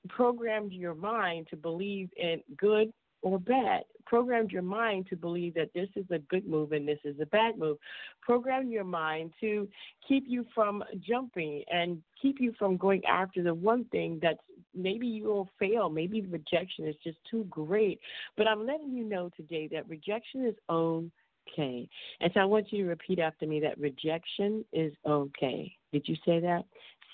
[0.08, 2.92] programmed your mind to believe in good
[3.22, 3.84] or bad.
[4.04, 7.26] Programmed your mind to believe that this is a good move and this is a
[7.26, 7.78] bad move.
[8.20, 9.68] Programmed your mind to
[10.06, 14.38] keep you from jumping and keep you from going after the one thing that
[14.74, 15.88] maybe you will fail.
[15.88, 18.00] Maybe rejection is just too great.
[18.36, 21.88] But I'm letting you know today that rejection is okay.
[22.20, 25.72] And so I want you to repeat after me that rejection is okay.
[25.92, 26.64] Did you say that?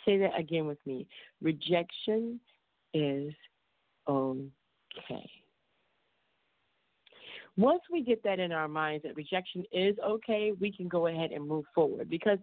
[0.04, 1.06] Say that again with me.
[1.42, 2.40] Rejection
[2.94, 3.32] is
[4.08, 5.30] okay.
[7.56, 11.32] Once we get that in our minds that rejection is okay, we can go ahead
[11.32, 12.38] and move forward because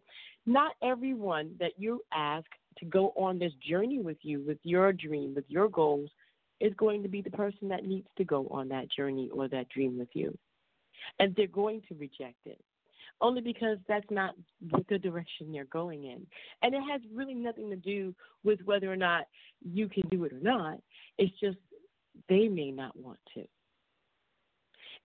[0.46, 2.46] not everyone that you ask
[2.78, 6.10] to go on this journey with you, with your dream, with your goals,
[6.60, 9.70] is going to be the person that needs to go on that journey or that
[9.70, 10.38] dream with you.
[11.20, 12.60] And they're going to reject it
[13.22, 14.36] only because that's not
[14.90, 16.26] the direction they're going in.
[16.62, 19.26] And it has really nothing to do with whether or not
[19.64, 20.80] you can do it or not.
[21.18, 21.58] It's just
[22.30, 23.44] they may not want to.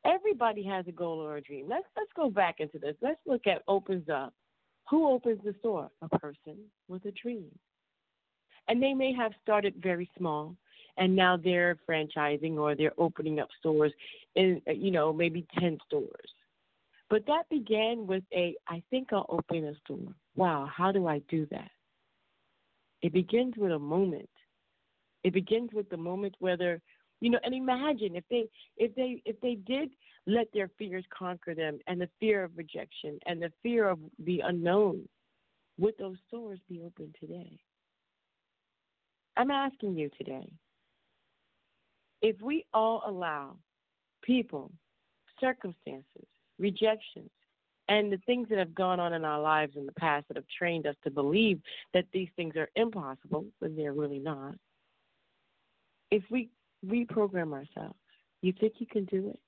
[0.05, 1.67] Everybody has a goal or a dream.
[1.69, 2.97] Let's let's go back into this.
[3.03, 4.33] Let's look at opens up.
[4.89, 5.91] Who opens the store?
[6.03, 6.57] A person
[6.89, 7.51] with a dream.
[8.69, 10.57] And they may have started very small
[10.97, 13.93] and now they're franchising or they're opening up stores
[14.37, 16.31] in you know, maybe 10 stores.
[17.11, 20.15] But that began with a I think I'll open a store.
[20.37, 21.71] Wow, how do I do that?
[23.03, 24.31] It begins with a moment.
[25.25, 26.81] It begins with the moment whether
[27.21, 29.91] you know, and imagine if they if they if they did
[30.27, 34.41] let their fears conquer them and the fear of rejection and the fear of the
[34.45, 35.07] unknown,
[35.79, 37.59] would those stores be open today?
[39.37, 40.53] I'm asking you today.
[42.23, 43.57] If we all allow
[44.23, 44.71] people,
[45.41, 46.27] circumstances,
[46.61, 47.31] rejections,
[47.89, 50.47] and the things that have gone on in our lives in the past that have
[50.57, 51.61] trained us to believe
[51.93, 54.55] that these things are impossible when they're really not,
[56.11, 56.51] if we
[56.87, 57.97] reprogram ourselves.
[58.43, 59.41] You think you can do it?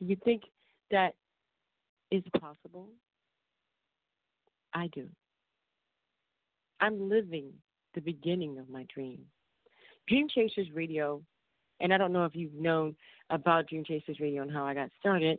[0.00, 0.42] You think
[0.90, 1.14] that
[2.10, 2.88] is possible?
[4.74, 5.08] I do.
[6.80, 7.52] I'm living
[7.94, 9.20] the beginning of my dream.
[10.08, 11.22] Dream Chasers Radio,
[11.80, 12.96] and I don't know if you've known
[13.32, 15.38] about Dream Chasers Radio and how I got started.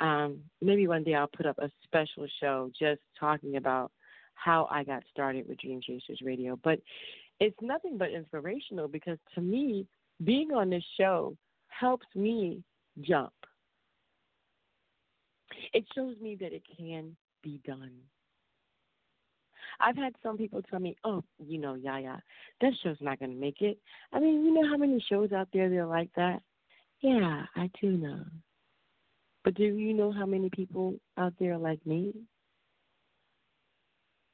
[0.00, 3.90] Um, maybe one day I'll put up a special show just talking about
[4.34, 6.58] how I got started with Dream Chasers Radio.
[6.62, 6.80] But
[7.40, 9.86] it's nothing but inspirational because to me,
[10.24, 11.36] being on this show
[11.68, 12.62] helps me
[13.00, 13.32] jump.
[15.72, 17.92] It shows me that it can be done.
[19.80, 22.22] I've had some people tell me, "Oh, you know, Yaya,
[22.60, 23.78] that show's not going to make it."
[24.12, 26.42] I mean, you know how many shows out there that are like that?
[27.02, 28.24] Yeah, I do know.
[29.44, 32.14] But do you know how many people out there like me?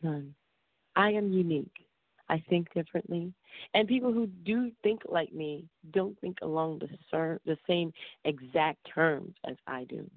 [0.02, 0.34] None.
[0.94, 1.72] I am unique.
[2.28, 3.32] I think differently.
[3.72, 7.90] And people who do think like me don't think along the, ser- the same
[8.26, 10.08] exact terms as I do.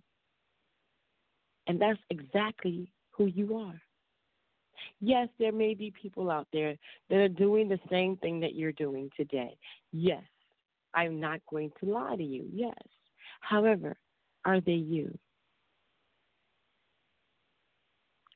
[1.68, 3.80] And that's exactly who you are.
[5.00, 6.76] Yes, there may be people out there
[7.10, 9.56] that are doing the same thing that you're doing today.
[9.94, 10.24] Yes,
[10.94, 12.46] I'm not going to lie to you.
[12.52, 12.74] Yes.
[13.42, 13.98] However,
[14.46, 15.18] are they you?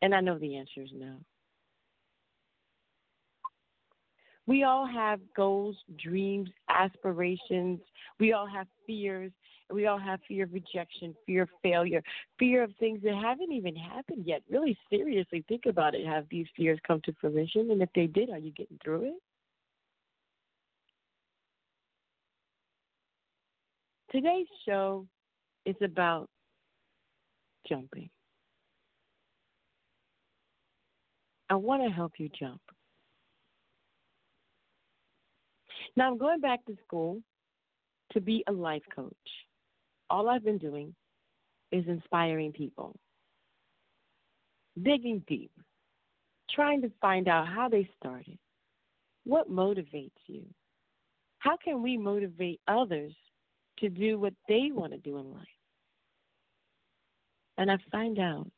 [0.01, 1.15] And I know the answer is no.
[4.47, 7.79] We all have goals, dreams, aspirations.
[8.19, 9.31] We all have fears.
[9.71, 12.03] We all have fear of rejection, fear of failure,
[12.37, 14.43] fear of things that haven't even happened yet.
[14.47, 16.05] Really seriously think about it.
[16.05, 17.71] Have these fears come to fruition?
[17.71, 19.21] And if they did, are you getting through it?
[24.15, 25.05] Today's show
[25.65, 26.29] is about
[27.67, 28.09] jumping.
[31.49, 32.61] I want to help you jump.
[35.97, 37.19] Now I'm going back to school
[38.13, 39.11] to be a life coach.
[40.09, 40.95] All I've been doing
[41.73, 42.95] is inspiring people,
[44.81, 45.51] digging deep,
[46.49, 48.39] trying to find out how they started,
[49.25, 50.45] what motivates you,
[51.39, 53.11] how can we motivate others
[53.79, 55.47] to do what they want to do in life.
[57.57, 58.51] And I find out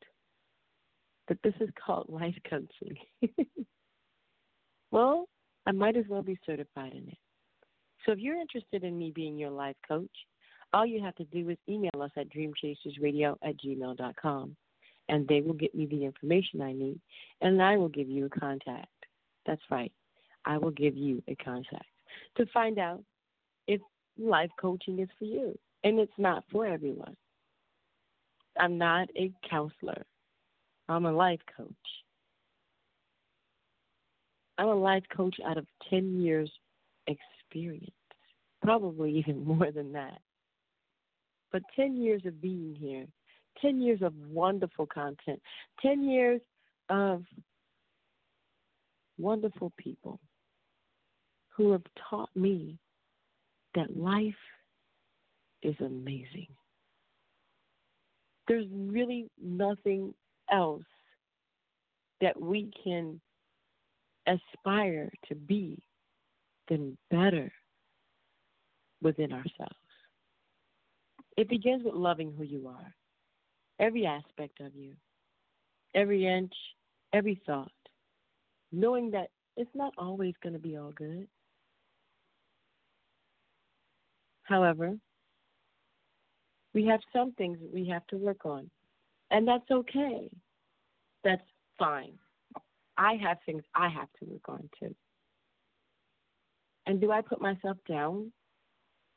[1.28, 2.96] that this is called life coaching.
[4.90, 5.28] well,
[5.66, 7.18] I might as well be certified in it.
[8.04, 10.10] So if you're interested in me being your life coach,
[10.72, 14.56] all you have to do is email us at dreamchasersradio at gmail.com,
[15.08, 17.00] and they will get me the information I need,
[17.40, 18.86] and I will give you a contact.
[19.46, 19.92] That's right.
[20.44, 21.86] I will give you a contact
[22.36, 23.02] to find out
[23.66, 23.80] if
[24.18, 25.58] life coaching is for you.
[25.84, 27.16] And it's not for everyone.
[28.58, 30.04] I'm not a counselor,
[30.88, 31.68] I'm a life coach.
[34.58, 36.50] I'm a life coach out of 10 years'
[37.06, 37.92] experience
[38.62, 40.20] probably even more than that.
[41.50, 43.06] But 10 years of being here,
[43.62, 45.40] 10 years of wonderful content,
[45.80, 46.40] 10 years
[46.90, 47.24] of
[49.18, 50.20] wonderful people
[51.48, 52.78] who have taught me
[53.78, 54.34] that life
[55.62, 56.48] is amazing.
[58.48, 60.14] There's really nothing
[60.50, 60.82] else
[62.20, 63.20] that we can
[64.26, 65.80] aspire to be
[66.68, 67.52] than better
[69.00, 69.74] within ourselves.
[71.36, 72.92] It begins with loving who you are,
[73.78, 74.94] every aspect of you,
[75.94, 76.52] every inch,
[77.12, 77.70] every thought,
[78.72, 81.28] knowing that it's not always going to be all good.
[84.48, 84.96] However,
[86.74, 88.70] we have some things that we have to work on,
[89.30, 90.30] and that's okay.
[91.22, 91.42] That's
[91.78, 92.14] fine.
[92.96, 94.94] I have things I have to work on too.
[96.86, 98.32] And do I put myself down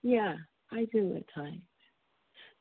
[0.03, 0.36] yeah,
[0.71, 1.61] I do at times.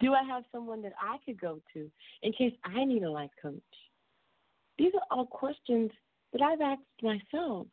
[0.01, 1.91] Do I have someone that I could go to
[2.23, 3.55] in case I need a life coach?
[4.79, 5.91] These are all questions
[6.33, 7.67] that I've asked myself.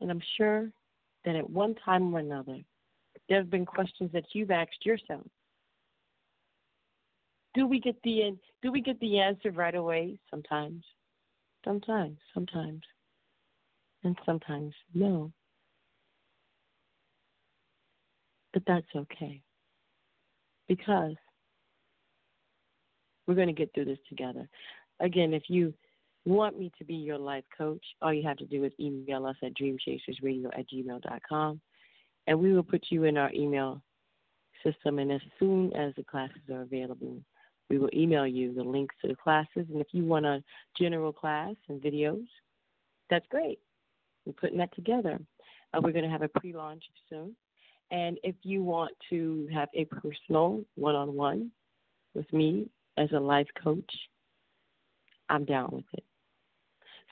[0.00, 0.70] And I'm sure
[1.24, 2.58] that at one time or another,
[3.28, 5.26] there have been questions that you've asked yourself.
[7.54, 10.18] Do we get the do we get the answer right away?
[10.30, 10.84] Sometimes,
[11.64, 12.82] sometimes, sometimes,
[14.04, 15.32] and sometimes no.
[18.52, 19.42] But that's okay.
[20.68, 21.14] Because
[23.26, 24.48] we're going to get through this together.
[25.00, 25.74] Again, if you
[26.26, 29.36] want me to be your life coach, all you have to do is email us
[29.42, 31.60] at dreamchasersradio at gmail.com,
[32.26, 33.82] and we will put you in our email
[34.64, 34.98] system.
[34.98, 37.16] And as soon as the classes are available,
[37.68, 39.66] we will email you the links to the classes.
[39.70, 40.42] And if you want a
[40.78, 42.26] general class and videos,
[43.08, 43.58] that's great.
[44.26, 45.18] We're putting that together.
[45.72, 47.34] Uh, we're going to have a pre launch soon.
[47.90, 51.50] And if you want to have a personal one on one
[52.14, 53.92] with me as a life coach,
[55.28, 56.04] I'm down with it.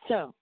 [0.09, 0.35] So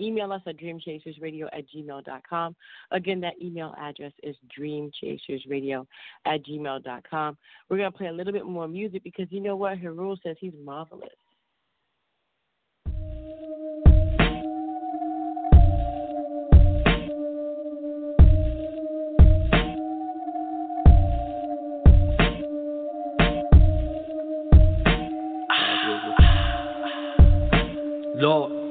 [0.00, 2.56] email us at dreamchasersradio at gmail.com.
[2.90, 5.86] Again, that email address is dreamchasersradio
[6.26, 7.38] at gmail.com.
[7.68, 9.78] We're going to play a little bit more music because you know what?
[9.78, 11.10] Hirule says he's marvelous.
[28.14, 28.61] Lord.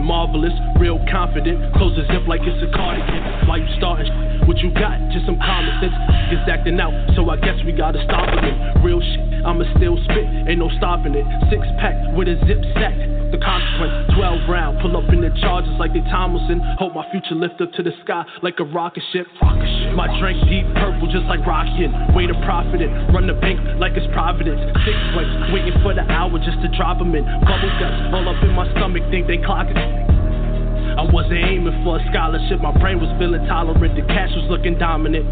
[0.00, 1.74] Marvelous, real confident.
[1.76, 3.48] Close the zip like it's a cardigan.
[3.48, 4.12] Why you starting?
[4.46, 4.96] What you got?
[5.12, 5.94] Just some common sense.
[6.32, 8.56] It's acting out, so I guess we gotta stop it.
[8.80, 11.26] Real shit, I'ma still spit, ain't no stopping it.
[11.50, 12.96] Six pack with a zip sack.
[13.32, 14.80] The consequence, 12 round.
[14.80, 16.60] Pull up in the charges like they Tomlinson.
[16.78, 19.26] Hope my future lift up to the sky like a rocket ship.
[19.40, 19.81] Rocket ship.
[19.92, 21.92] My drink deep purple just like rockin'.
[22.16, 22.88] Way to profit it.
[23.12, 24.60] Run the bank like it's Providence.
[24.88, 27.24] Six way, waiting for the hour just to drop them in.
[27.24, 29.76] Bubble guts all up in my stomach, think they clockin'.
[29.76, 34.76] I wasn't aiming for a scholarship, my brain was feeling tolerant, the cash was looking
[34.76, 35.24] dominant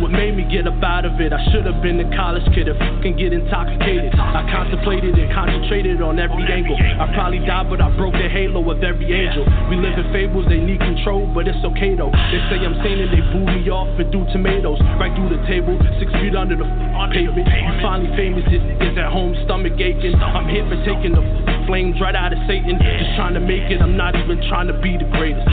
[0.00, 1.32] what made me get up out of it.
[1.32, 4.16] I should have been a college kid and fucking get intoxicated.
[4.16, 6.76] I contemplated and concentrated on every angle.
[6.76, 9.44] I probably died, but I broke the halo of every angel.
[9.68, 12.10] We live in fables, they need control, but it's okay though.
[12.10, 15.42] They say I'm sane and they boo me off and do tomatoes right through the
[15.44, 16.64] table, six feet under the
[17.12, 17.44] pavement.
[17.44, 20.16] You finally famous, is at home, stomach aching.
[20.16, 21.22] I'm here for taking the
[21.68, 22.80] flames right out of Satan.
[22.80, 25.44] Just trying to make it, I'm not even trying to be the greatest.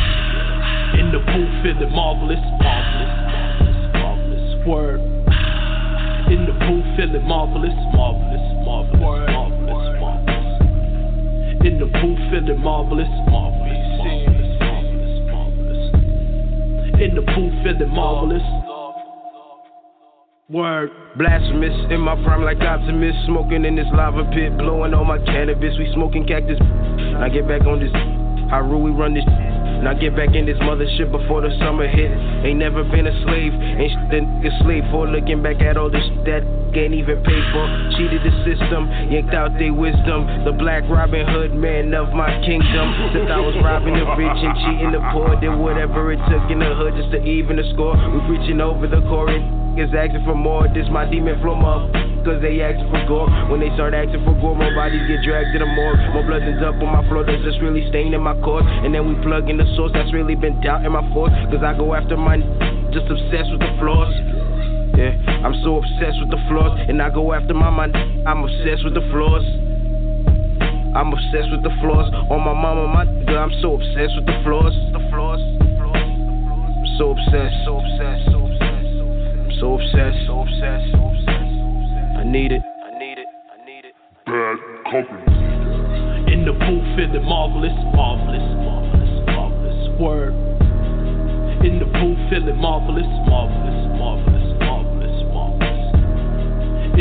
[0.96, 3.27] In the booth, feeling marvelous, marvelous
[4.68, 5.00] word.
[6.28, 9.32] In the booth, feeling marvelous, marvelous, marvelous, word.
[9.32, 10.48] marvelous, marvelous.
[11.64, 15.84] In the booth, feeling marvelous, marvelous, marvelous, marvelous, marvelous.
[17.00, 18.44] In the booth, feeling marvelous.
[20.50, 20.92] Word.
[21.18, 23.18] Blasphemous in my prime like optimist.
[23.26, 25.76] Smoking in this lava pit, blowing on my cannabis.
[25.80, 26.60] We smoking cactus.
[27.20, 27.92] I get back on this.
[28.52, 29.24] How rule we run this.
[29.84, 32.12] Now get back in this mothership before the summer hit.
[32.46, 36.06] Ain't never been a slave, ain't shit a slave for looking back at all this
[36.26, 36.42] that
[36.74, 37.66] can't even pay for.
[37.98, 40.46] Cheated the system, yanked out their wisdom.
[40.46, 42.86] The black Robin Hood man of my kingdom.
[43.14, 46.60] Since I was robbing the rich and cheating the poor, did whatever it took in
[46.60, 47.96] the hood just to even the score.
[47.96, 49.30] We reaching over the core
[49.80, 50.68] is asking for more.
[50.74, 51.94] This my demon flow up
[52.26, 53.30] cause they asking for gore.
[53.48, 56.02] When they start asking for gore, more bodies get dragged to the morgue.
[56.12, 58.62] More blood ends up on my floor that's just really staining my core.
[58.62, 61.32] And then we plug in the source that's really been doubt in my force.
[61.48, 62.42] Cause I go after my
[62.92, 64.12] just obsessed with the flaws.
[64.98, 65.14] Yeah,
[65.46, 66.74] I'm so obsessed with the flaws.
[66.90, 67.96] And I go after my mind,
[68.28, 69.46] I'm obsessed with the flaws.
[70.98, 72.10] I'm obsessed with the flaws.
[72.34, 74.74] On my mama, my nigga, I'm so obsessed with the flaws.
[74.92, 75.40] The flaws.
[76.98, 78.47] So obsessed, so obsessed, so obsessed,
[79.60, 81.58] so obsessed, so obsessed, so obsessed.
[82.18, 82.62] I need it.
[82.62, 83.28] I need it.
[83.50, 83.96] I need it.
[84.26, 85.26] Bad company.
[86.34, 90.00] In the booth, feeling marvelous, marvelous, marvelous, marvelous.
[90.00, 90.34] Word.
[91.66, 95.86] In the booth, feeling marvelous, marvelous, marvelous, marvelous, marvelous.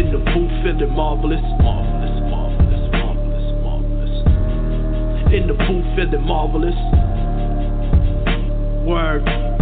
[0.01, 4.15] In the booth, feeling marvelous, marvelous, marvelous, marvelous, marvelous.
[5.29, 6.79] In the booth, feeling marvelous.
[8.87, 9.56] Word.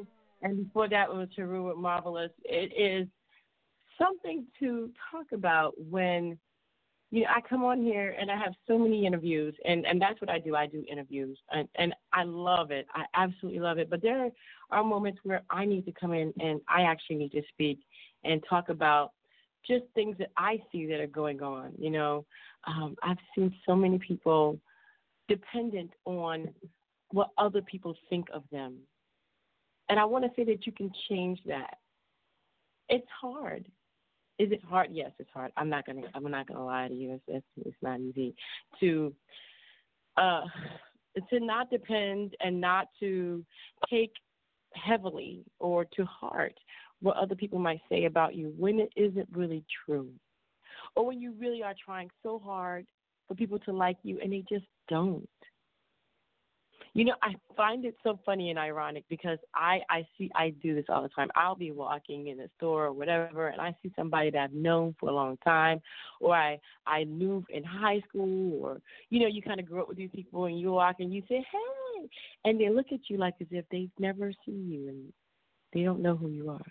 [0.00, 0.06] Know.
[0.42, 2.30] And before that was Taru with Marvelous.
[2.44, 3.08] It is
[4.00, 6.38] something to talk about when
[7.10, 10.20] you know I come on here and I have so many interviews and and that's
[10.20, 10.54] what I do.
[10.54, 12.86] I do interviews and and I love it.
[12.94, 13.90] I absolutely love it.
[13.90, 14.30] But there
[14.70, 17.80] are moments where I need to come in and I actually need to speak
[18.24, 19.12] and talk about
[19.66, 21.72] just things that I see that are going on.
[21.78, 22.26] You know,
[22.66, 24.60] um, I've seen so many people
[25.28, 26.48] dependent on
[27.10, 28.78] what other people think of them.
[29.88, 31.78] And I want to say that you can change that.
[32.88, 33.66] It's hard.
[34.38, 34.88] Is it hard?
[34.92, 35.50] Yes, it's hard.
[35.56, 36.02] I'm not gonna.
[36.14, 37.14] I'm not gonna lie to you.
[37.14, 38.34] It's it's, it's not easy
[38.80, 39.12] to
[40.16, 40.42] uh
[41.30, 43.44] to not depend and not to
[43.90, 44.12] take
[44.74, 46.54] heavily or to heart
[47.00, 50.08] what other people might say about you when it isn't really true,
[50.96, 52.86] or when you really are trying so hard
[53.26, 55.28] for people to like you and they just don't.
[56.94, 60.74] You know, I find it so funny and ironic because I I see I do
[60.74, 61.28] this all the time.
[61.36, 64.94] I'll be walking in a store or whatever, and I see somebody that I've known
[64.98, 65.80] for a long time,
[66.20, 68.80] or I I knew in high school, or
[69.10, 71.22] you know, you kind of grew up with these people, and you walk and you
[71.28, 72.08] say hey,
[72.44, 75.12] and they look at you like as if they've never seen you and
[75.72, 76.66] they don't know who you are.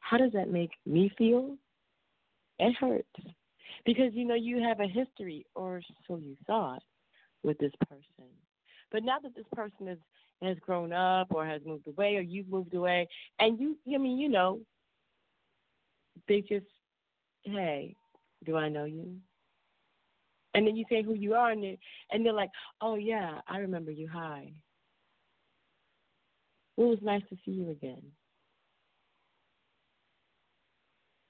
[0.00, 1.56] How does that make me feel?
[2.58, 3.08] It hurts
[3.84, 6.82] because you know you have a history, or so you thought,
[7.42, 8.30] with this person.
[8.90, 9.98] But now that this person is
[10.42, 13.08] has grown up or has moved away or you've moved away
[13.40, 14.60] and you I mean, you know,
[16.28, 16.66] they just
[17.42, 17.96] hey,
[18.44, 19.16] do I know you?
[20.54, 21.78] And then you say who you are and they
[22.12, 24.08] and they're like, Oh yeah, I remember you.
[24.12, 24.52] Hi.
[26.76, 28.02] Well, it was nice to see you again.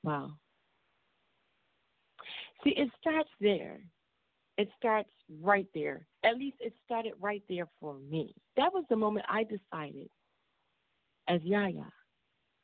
[0.02, 0.32] Wow.
[2.62, 3.80] See, it starts there.
[4.59, 5.09] It starts
[5.40, 6.04] right there.
[6.24, 8.34] At least it started right there for me.
[8.56, 10.11] That was the moment I decided,
[11.28, 11.86] as Yaya,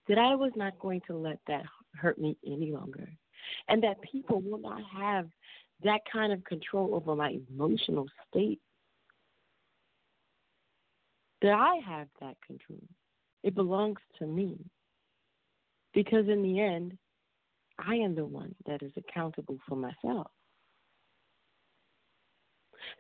[0.09, 1.62] that I was not going to let that
[1.95, 3.09] hurt me any longer.
[3.68, 5.28] And that people will not have
[5.84, 8.61] that kind of control over my emotional state.
[11.42, 12.82] That I have that control.
[13.45, 14.59] It belongs to me.
[15.92, 16.99] Because in the end,
[17.78, 20.30] I am the one that is accountable for myself.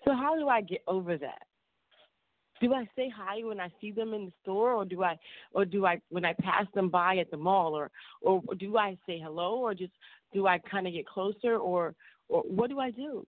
[0.04, 1.42] So how do I get over that?
[2.60, 5.18] Do I say hi when I see them in the store, or do I,
[5.52, 8.96] or do I when I pass them by at the mall, or or do I
[9.06, 9.92] say hello, or just
[10.32, 11.94] do I kind of get closer, or
[12.28, 13.26] or what do I do?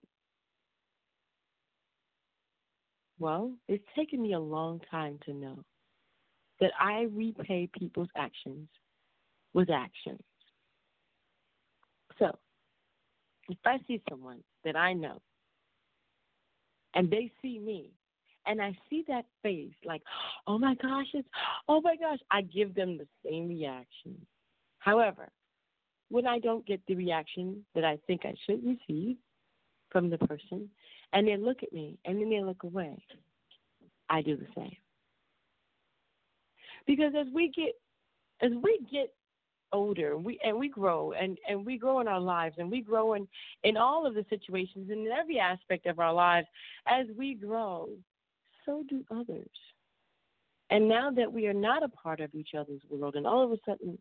[3.18, 5.64] Well, it's taken me a long time to know
[6.60, 8.68] that I repay people's actions
[9.54, 10.20] with actions.
[12.18, 12.36] So,
[13.48, 15.20] if I see someone that I know
[16.96, 17.92] and they see me
[18.46, 20.02] and I see that face like,
[20.48, 21.28] oh my gosh, it's,
[21.68, 24.26] oh my gosh, I give them the same reaction.
[24.78, 25.28] However,
[26.08, 29.16] when I don't get the reaction that I think I should receive
[29.90, 30.70] from the person,
[31.12, 32.96] and they look at me and then they look away,
[34.08, 34.76] I do the same.
[36.86, 37.74] Because as we get
[38.42, 39.12] as we get
[39.72, 43.14] older we and we grow and and we grow in our lives and we grow
[43.14, 43.26] in
[43.64, 46.46] in all of the situations and in every aspect of our lives
[46.86, 47.88] as we grow
[48.64, 49.48] so do others.
[50.70, 53.52] And now that we are not a part of each other's world and all of
[53.52, 53.98] a sudden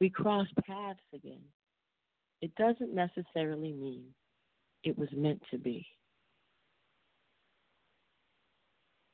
[0.00, 1.42] we cross paths again
[2.42, 4.04] it doesn't necessarily mean
[4.84, 5.86] it was meant to be.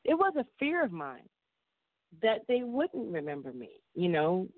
[0.05, 1.29] It was a fear of mine
[2.21, 4.49] that they wouldn't remember me you know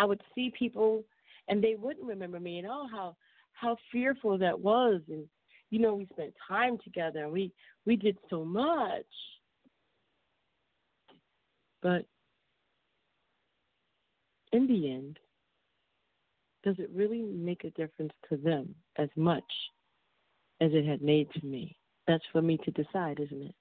[0.00, 1.04] I would see people
[1.46, 3.16] and they wouldn't remember me and oh how
[3.52, 5.02] how fearful that was.
[5.08, 5.26] And
[5.68, 7.24] you know we spent time together.
[7.24, 7.52] And we
[7.84, 9.04] we did so much.
[11.82, 12.06] But
[14.52, 15.18] in the end
[16.64, 19.44] does it really make a difference to them as much
[20.62, 21.76] as it had made to me?
[22.06, 23.54] That's for me to decide, isn't it?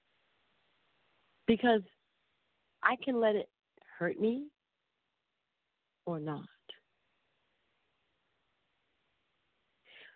[1.48, 1.82] Because
[2.82, 3.50] I can let it
[3.98, 4.48] hurt me
[6.06, 6.46] or not.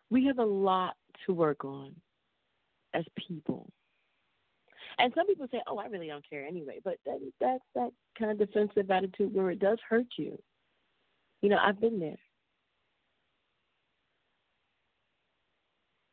[0.10, 1.96] We have a lot to work on
[2.94, 3.70] as people.
[5.00, 8.32] And some people say, "Oh, I really don't care anyway," but that that's that kind
[8.32, 10.42] of defensive attitude where it does hurt you.
[11.42, 12.20] You know, I've been there.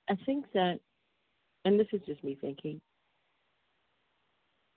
[0.09, 0.81] I think that,
[1.65, 2.81] and this is just me thinking,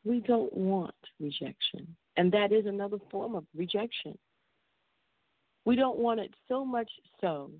[0.04, 1.96] we don't want rejection.
[2.18, 4.18] And that is another form of rejection.
[5.66, 6.90] We don't want it so much
[7.22, 7.52] so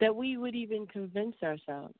[0.00, 1.94] that we would even convince ourselves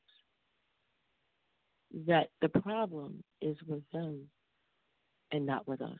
[2.07, 4.23] that the problem is with them
[5.33, 5.99] and not with us.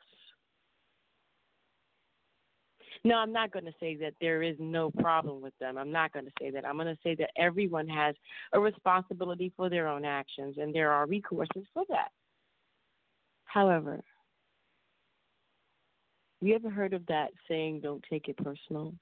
[3.03, 5.79] No, I'm not going to say that there is no problem with them.
[5.79, 6.67] I'm not going to say that.
[6.67, 8.15] I'm going to say that everyone has
[8.53, 12.11] a responsibility for their own actions, and there are recourses for that.
[13.45, 14.01] However,
[16.43, 18.95] you ever heard of that saying, don't take it personal?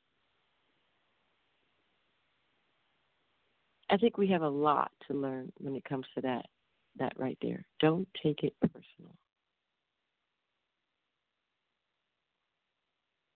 [3.90, 6.46] I think we have a lot to learn when it comes to that,
[6.98, 7.64] that right there.
[7.80, 9.14] Don't take it personal.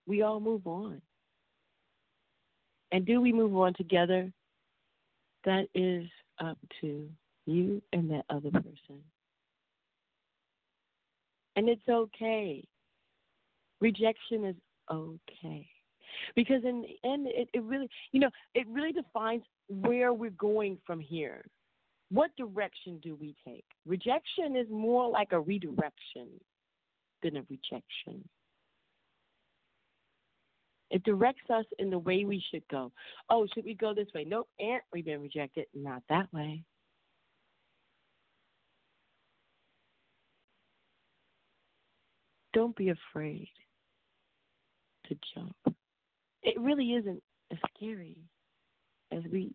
[0.07, 1.01] we all move on.
[2.91, 4.31] And do we move on together?
[5.45, 6.07] That is
[6.39, 7.09] up to
[7.47, 9.03] you and that other person.
[11.57, 12.65] And it's okay.
[13.81, 14.57] Rejection is
[14.91, 15.67] okay.
[16.35, 20.79] Because in the end, it, it really, you know, it really defines where we're going
[20.87, 21.45] from here.
[22.11, 23.65] What direction do we take?
[23.87, 26.29] Rejection is more like a redirection
[27.23, 28.29] than a rejection.
[30.91, 32.93] It directs us in the way we should go.
[33.31, 34.25] Oh, should we go this way?
[34.29, 35.67] Nope, and we've been rejected.
[35.75, 36.63] Not that way.
[42.53, 43.49] Don't be afraid
[45.09, 45.57] to jump.
[46.43, 48.17] It really isn't as scary
[49.13, 49.53] as we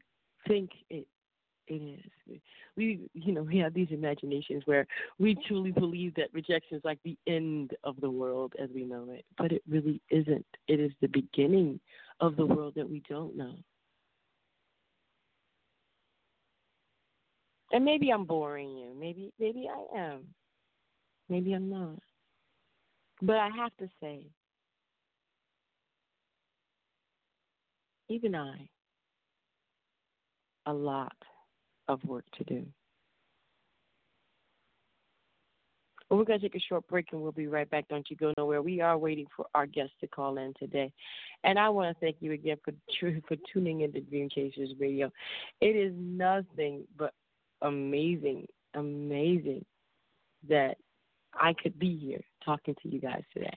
[0.47, 1.07] think it
[1.67, 2.39] it is.
[2.75, 4.87] We, you know, we have these imaginations where
[5.19, 9.07] we truly believe that rejection is like the end of the world as we know
[9.11, 10.45] it, but it really isn't.
[10.67, 11.79] It is the beginning
[12.19, 13.55] of the world that we don't know.
[17.71, 18.95] And maybe I'm boring you.
[18.97, 20.21] Maybe, maybe I am.
[21.27, 21.99] Maybe I'm not.
[23.21, 24.21] But I have to say,
[28.09, 28.69] even I,
[30.65, 31.15] a lot
[31.87, 32.65] of work to do.
[36.09, 37.87] Well, we're going to take a short break and we'll be right back.
[37.89, 38.61] Don't you go nowhere.
[38.61, 40.91] We are waiting for our guests to call in today.
[41.43, 42.73] And I want to thank you again for,
[43.27, 45.11] for tuning into Dream Chasers Radio.
[45.59, 47.13] It is nothing but
[47.61, 49.65] amazing, amazing
[50.47, 50.77] that
[51.33, 53.53] I could be here talking to you guys today.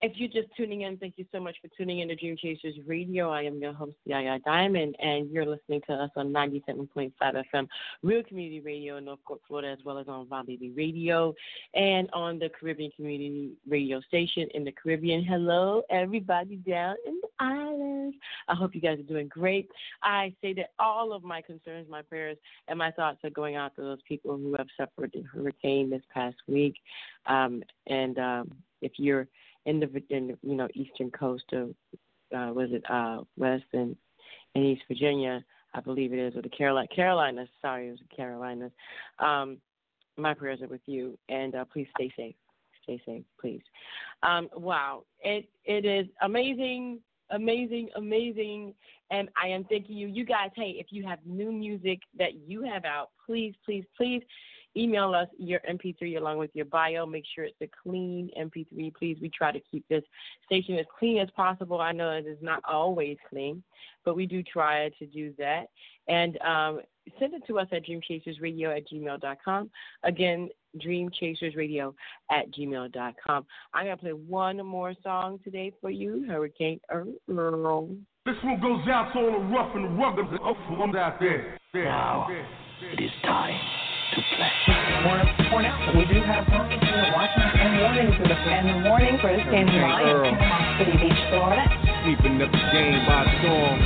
[0.00, 2.76] If you're just tuning in, thank you so much for tuning in to Dream Chasers
[2.86, 3.30] Radio.
[3.30, 7.66] I am your host, Yaya Diamond, and you're listening to us on 97.5 FM,
[8.04, 11.34] Real Community Radio in North Port, Florida, as well as on Von Baby Radio
[11.74, 15.24] and on the Caribbean Community Radio Station in the Caribbean.
[15.24, 18.16] Hello, everybody down in the islands.
[18.46, 19.68] I hope you guys are doing great.
[20.04, 22.38] I say that all of my concerns, my prayers,
[22.68, 26.02] and my thoughts are going out to those people who have suffered the hurricane this
[26.14, 26.76] past week.
[27.26, 29.26] Um, and um, if you're
[29.66, 31.70] in the in you know eastern coast of
[32.36, 33.96] uh, was it uh, West and,
[34.54, 35.44] and East Virginia,
[35.74, 37.48] I believe it is, or the Carolina Carolinas.
[37.62, 38.72] Sorry, it was the Carolinas.
[39.18, 39.58] Um,
[40.16, 42.34] my prayers are with you, and uh, please stay safe.
[42.82, 43.62] Stay safe, please.
[44.22, 47.00] Um, wow, it it is amazing,
[47.30, 48.74] amazing, amazing,
[49.10, 50.08] and I am thanking you.
[50.08, 54.22] You guys, hey, if you have new music that you have out, please, please, please
[54.78, 57.04] email us your MP3 along with your bio.
[57.06, 59.18] Make sure it's a clean MP3, please.
[59.20, 60.04] We try to keep this
[60.46, 61.80] station as clean as possible.
[61.80, 63.62] I know it is not always clean,
[64.04, 65.64] but we do try to do that.
[66.08, 66.80] And um,
[67.18, 69.70] send it to us at dreamchasersradio at gmail.com.
[70.04, 70.48] Again,
[70.78, 71.94] dreamchasersradio
[72.30, 73.46] at gmail.com.
[73.74, 77.88] I'm going to play one more song today for you, Hurricane Earl.
[78.26, 81.58] This one goes out to all the rough and the rugged ones out there.
[81.72, 82.26] there Wow.
[82.28, 83.77] there, It is time
[85.50, 89.14] point out we do have in the Washington and morning to the and the morning
[89.20, 90.34] for the standing by in.
[90.78, 91.64] City Beach, Florida.
[92.02, 93.78] Sweeping up the game by storm.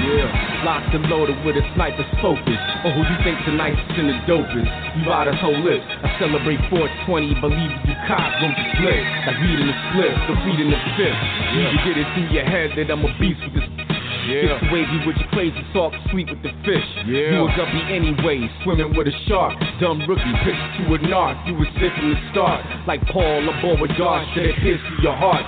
[0.00, 2.56] Yeah, locked and loaded with a sniper's focus.
[2.84, 4.72] Oh, who you think tonight's in the dopest?
[4.96, 5.84] You out his whole list.
[6.00, 9.04] I celebrate 420, believe you cops gon' split.
[9.28, 11.20] Like weed in the split, the feet in the fifth.
[11.52, 13.89] You can get it through your head that I'm a beast with this.
[14.30, 14.62] Yeah.
[14.62, 16.86] It's wavy with your crazy talk, sweet with the fish.
[17.10, 17.34] Yeah.
[17.34, 19.58] You a guppy anyway, swimming with a shark.
[19.82, 21.34] Dumb rookie, pitch to a narc.
[21.50, 22.62] You was sick from the start.
[22.86, 25.42] Like Paul, a ball with darts that it pierce through your heart.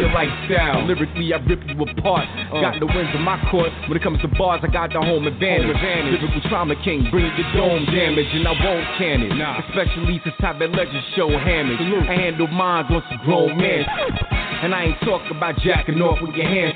[0.00, 2.28] Your lifestyle, lyrically I rip you apart.
[2.52, 2.60] Uh.
[2.60, 3.72] Got the wins in my court.
[3.88, 5.64] When it comes to bars, I got the home advantage.
[5.64, 6.20] Home advantage.
[6.20, 9.32] Lyrical trauma king, bring the dome damage, and I won't can it.
[9.38, 9.64] Nah.
[9.70, 11.78] Especially since I've been legend show hamage.
[11.78, 13.86] I handle mines on some grown man.
[14.60, 16.74] And I ain't talking about jacking off with your hands.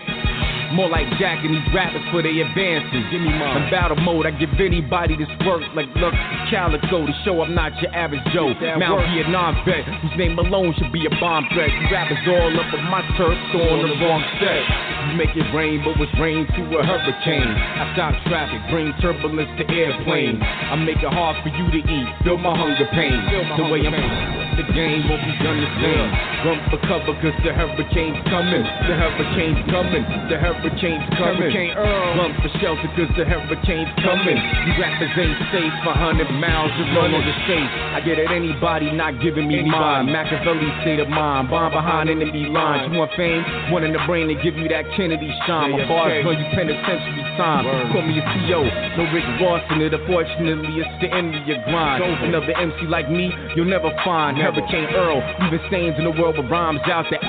[0.73, 3.05] More like Jack and these rappers for their advances.
[3.13, 3.69] Give me mine.
[3.69, 6.17] In battle mode, I give anybody this work like look
[6.49, 8.57] calico to show I'm not your average Joe.
[8.81, 9.13] Mount work.
[9.13, 11.69] Vietnam vet, whose name alone should be a bomb threat.
[11.69, 14.65] You rappers all up on my turf, so on the wrong set.
[15.13, 17.53] You make it rain, but what's rain to a hurricane?
[17.53, 20.41] I stop traffic, bring turbulence to airplanes.
[20.41, 23.13] I make it hard for you to eat, feel my hunger pain.
[23.13, 26.09] My the way I'm hunger the game won't be done the same.
[26.49, 28.65] Run for cover, cause the hurricane's coming.
[28.89, 30.05] The hurricane's coming.
[30.29, 31.51] The hurricane's coming.
[31.51, 32.19] Hurricane Earl.
[32.19, 34.39] Run for shelter, cause the hurricane's coming.
[34.39, 37.71] You rappers ain't safe for 100 miles to run on the safe.
[37.97, 40.07] I get at anybody not giving me mine.
[40.13, 41.51] Machiavelli state of mind.
[41.51, 42.93] Bomb behind enemy lines.
[42.93, 43.43] You want fame?
[43.73, 45.73] One in the brain to give you that Kennedy shine.
[45.73, 47.65] My bars run you penitentiary time.
[47.65, 47.93] Word.
[47.93, 48.63] Call me a CO.
[48.97, 49.95] No Rick Ross in it.
[49.95, 52.03] Unfortunately, it's the end of your grind.
[52.03, 52.25] Over.
[52.29, 54.39] Another MC like me, you'll never find.
[54.39, 54.61] Never.
[54.61, 57.21] Hurricane Earl, leaving stains in the world with rhymes out there.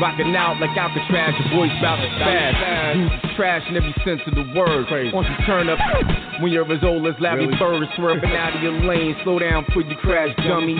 [0.00, 2.52] Rocking out like Alcatraz, your boys bout to spaz.
[2.94, 4.86] Dudes trash in every sense of the word.
[4.90, 5.14] Crazy.
[5.14, 5.78] Once you turn up,
[6.42, 7.58] when you're as old as Larry Really?
[7.58, 10.74] Bird, swerving out of your lane, slow down before you crash, dummy.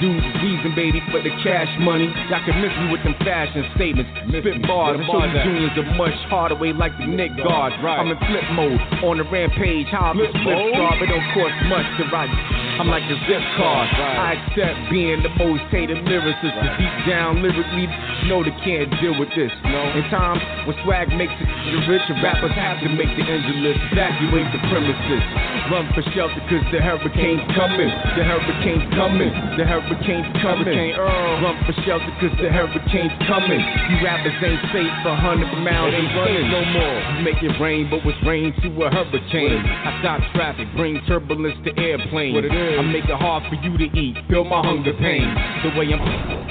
[0.00, 2.08] Dudes is reason, baby, for the cash money.
[2.30, 4.10] Y'all can miss me with them fashion statements.
[4.32, 7.76] Spit bars, and show you juniors a much harder way like the Nick guards.
[7.84, 8.00] Right.
[8.00, 10.72] I'm in flip mode, on the rampage, how I'm Flip flip mode?
[10.72, 12.32] star, but don't cost much to ride.
[12.78, 13.90] I'm like a zip card.
[13.98, 16.54] I accept being the most hated lyricist.
[16.78, 17.90] Deep down lyrically,
[18.30, 19.50] know they can't deal with this.
[19.66, 19.82] No.
[19.98, 23.82] In times when swag makes it the rich, rappers have to make the engine list.
[23.90, 25.57] Evacuate the premises.
[25.68, 27.92] Run for shelter cause the hurricane's coming.
[28.16, 29.28] The hurricane's coming.
[29.60, 30.64] The hurricane's coming.
[30.64, 31.44] Hurricane Earl.
[31.44, 33.60] Run for shelter cause the hurricane's coming.
[33.60, 36.96] You rappers ain't safe for 100 miles ain't running no more.
[37.12, 39.60] You make it rain, but what's rain to a hurricane?
[39.60, 42.32] I stop traffic, bring turbulence to airplanes.
[42.32, 42.80] What it is.
[42.80, 45.28] I make it hard for you to eat, feel my hunger pain.
[45.68, 46.00] The way I'm,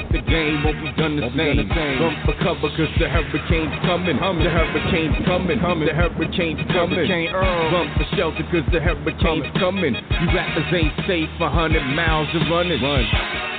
[0.13, 1.57] the game won't be done the same.
[1.57, 2.05] the same.
[2.05, 4.22] Run for cover cause the hurricane's coming.
[4.22, 5.57] The hurricane's coming.
[5.57, 7.01] The hurricane's coming.
[7.01, 7.74] Hurricane Earl.
[7.74, 9.07] Run for shelter cause the hurricane's
[9.60, 9.95] coming.
[9.95, 12.82] You rappers ain't safe for 100 miles of running.
[12.82, 13.57] Run.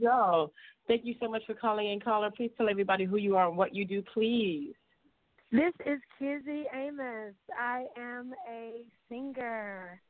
[0.00, 0.52] Go.
[0.88, 2.30] Thank you so much for calling in, caller.
[2.36, 4.74] Please tell everybody who you are and what you do, please.
[5.52, 7.34] This is Kizzy Amos.
[7.58, 10.00] I am a singer.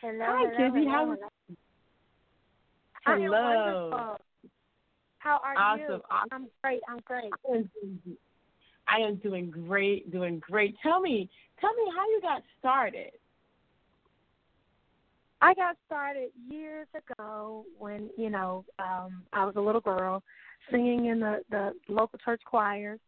[0.00, 0.24] Hello.
[0.26, 0.84] Hi, hello, Kizzy.
[0.86, 1.28] hello, How- hello.
[3.06, 4.16] I am Hello.
[5.18, 6.00] How are Awesome, you?
[6.10, 6.28] awesome.
[6.32, 6.80] I'm great.
[6.88, 7.32] I'm great.
[8.86, 10.76] I am doing great, doing great.
[10.82, 11.28] Tell me,
[11.60, 13.10] tell me how you got started.
[15.40, 20.22] I got started years ago when you know um, I was a little girl
[20.70, 23.00] singing in the the local church choirs.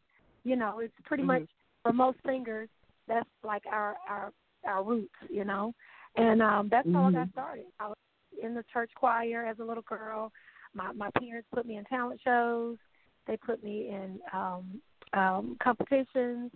[0.45, 1.43] You know, it's pretty much
[1.83, 2.69] for most singers
[3.09, 4.33] that's like our our
[4.67, 5.15] our roots.
[5.29, 5.75] You know,
[6.17, 7.33] and um, that's how I got Mhm.
[7.33, 7.67] started.
[7.81, 7.97] I was
[8.43, 10.33] in the church choir as a little girl.
[10.73, 12.79] My my parents put me in talent shows.
[13.27, 14.81] They put me in um,
[15.13, 16.53] um, competitions,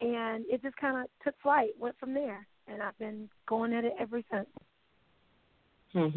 [0.00, 1.70] and it just kind of took flight.
[1.78, 2.46] Went from there.
[2.68, 4.48] and I've been going at it ever since.
[5.92, 6.08] Hmm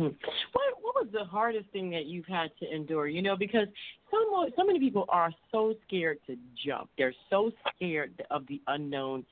[0.53, 3.07] What What was the hardest thing that you've had to endure?
[3.07, 3.67] You know, because
[4.11, 6.89] so so many people are so scared to jump.
[6.97, 9.26] They're so scared of the unknown.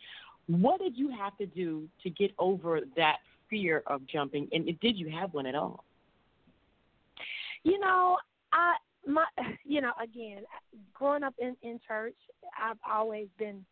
[0.48, 3.18] What did you have to do to get over that
[3.50, 4.50] fear of jumping?
[4.52, 5.86] And did you have one at all?
[7.64, 8.18] You know,
[8.52, 8.76] I
[9.08, 9.26] my
[9.64, 10.44] you know again,
[10.94, 12.18] growing up in in church,
[12.62, 13.66] I've always been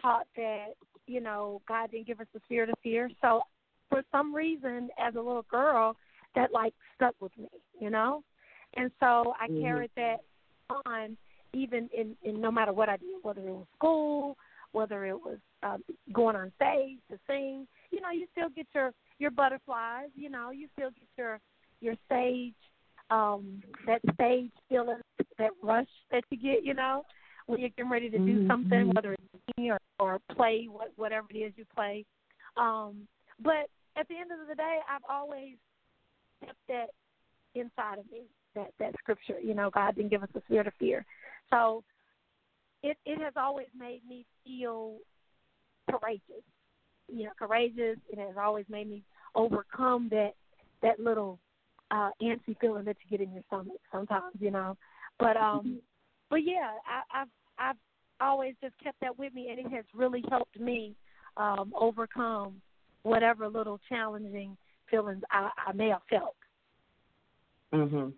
[0.00, 0.74] taught that
[1.06, 3.10] you know God didn't give us the spirit of fear.
[3.22, 3.42] So
[3.88, 5.96] for some reason, as a little girl,
[6.34, 7.48] that like stuck with me,
[7.80, 8.22] you know,
[8.74, 9.60] and so I Mhm.
[9.60, 10.18] carried that
[10.84, 11.16] on
[11.52, 14.36] even in in no matter what I did, whether it was school,
[14.72, 15.82] whether it was um,
[16.12, 17.66] going on stage to sing.
[17.90, 20.10] You know, you still get your your butterflies.
[20.14, 21.40] You know, you still get your
[21.80, 22.54] your stage
[23.10, 25.00] um that stage feeling,
[25.38, 26.64] that rush that you get.
[26.64, 27.04] You know,
[27.46, 28.48] when you're getting ready to do Mhm.
[28.48, 29.22] something, whether it's
[29.56, 32.04] sing or or play what whatever it is you play.
[32.56, 33.06] Um,
[33.40, 35.56] but at the end of the day, I've always
[36.44, 36.88] kept that
[37.54, 38.22] inside of me.
[38.54, 41.04] That that scripture, you know, God didn't give us the spirit of fear.
[41.50, 41.82] So
[42.82, 44.96] it it has always made me feel
[45.90, 46.44] courageous.
[47.12, 47.98] You know, courageous.
[48.08, 49.02] It has always made me
[49.34, 50.32] overcome that
[50.82, 51.38] that little
[51.90, 54.76] uh antsy feeling that you get in your stomach sometimes, you know.
[55.18, 55.80] But um
[56.30, 57.28] but yeah, I, I've
[57.58, 57.76] I've
[58.20, 60.94] always just kept that with me and it has really helped me
[61.36, 62.60] um overcome
[63.06, 64.56] whatever little challenging
[64.90, 66.36] feelings I, I may have felt.
[67.72, 68.12] Mhm.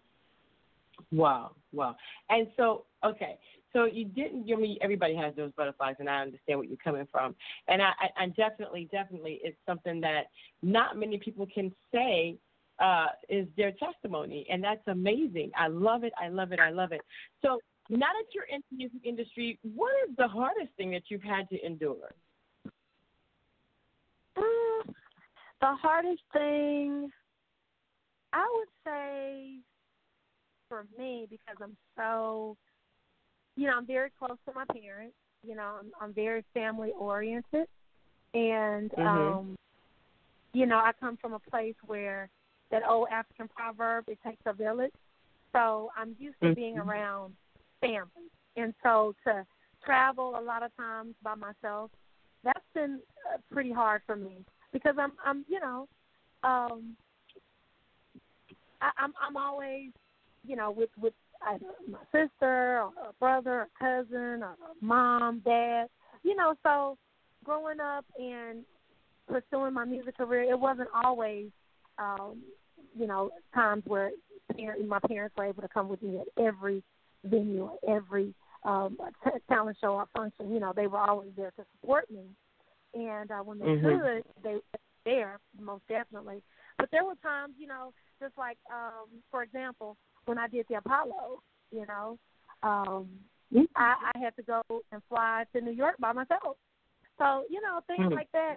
[1.13, 1.97] Wow, wow.
[2.29, 3.39] And so, okay,
[3.73, 4.51] so you didn't.
[4.51, 7.35] I mean, everybody has those butterflies, and I understand what you're coming from.
[7.69, 10.25] And I, I, I definitely, definitely, it's something that
[10.63, 12.37] not many people can say
[12.79, 15.51] uh, is their testimony, and that's amazing.
[15.57, 16.13] I love it.
[16.21, 16.61] I love it.
[16.61, 17.03] I love it.
[17.43, 17.59] So
[17.91, 21.49] now that you're in the music industry, what is the hardest thing that you've had
[21.51, 22.15] to endure?
[24.37, 24.95] Mm,
[25.61, 27.11] the hardest thing
[28.33, 29.57] I would say
[30.69, 32.57] for me because I'm so
[33.57, 35.17] you know, I'm very close to my parents.
[35.43, 37.67] You know, I'm I'm very family oriented
[38.35, 39.07] and Mhm.
[39.07, 39.57] um
[40.53, 42.31] you know, I come from a place where
[42.71, 44.93] that old African proverb, it takes a village.
[45.53, 46.87] So I'm used to being Mhm.
[46.89, 47.37] around
[47.81, 48.31] family.
[48.57, 49.47] And so to
[49.85, 51.91] travel a lot of times by myself,
[52.45, 53.01] that's been
[53.33, 55.89] uh, pretty hard for me because I'm I'm you know,
[56.43, 56.97] um
[58.81, 59.91] I, I'm I'm always,
[60.45, 61.15] you know, with with
[61.47, 65.87] either my sister or a brother, or cousin, or mom, dad,
[66.23, 66.55] you know.
[66.63, 66.97] So
[67.45, 68.65] growing up and
[69.27, 71.49] pursuing my music career, it wasn't always,
[71.99, 72.43] um,
[72.99, 74.11] you know, times where
[74.57, 76.83] parent, my parents were able to come with me at every
[77.25, 78.97] venue, every um,
[79.49, 80.53] talent show or function.
[80.53, 82.25] You know, they were always there to support me,
[82.95, 83.83] and uh, when they Mhm.
[83.83, 84.63] could, they were
[85.05, 86.43] there most definitely.
[86.79, 90.77] But there were times, you know, just like um, for example, when I did the
[90.77, 92.19] Apollo, you know,
[92.63, 93.09] um,
[93.77, 94.63] I, I had to go
[94.93, 96.57] and fly to New York by myself.
[97.19, 98.15] So you know, things Mhm.
[98.15, 98.57] like that.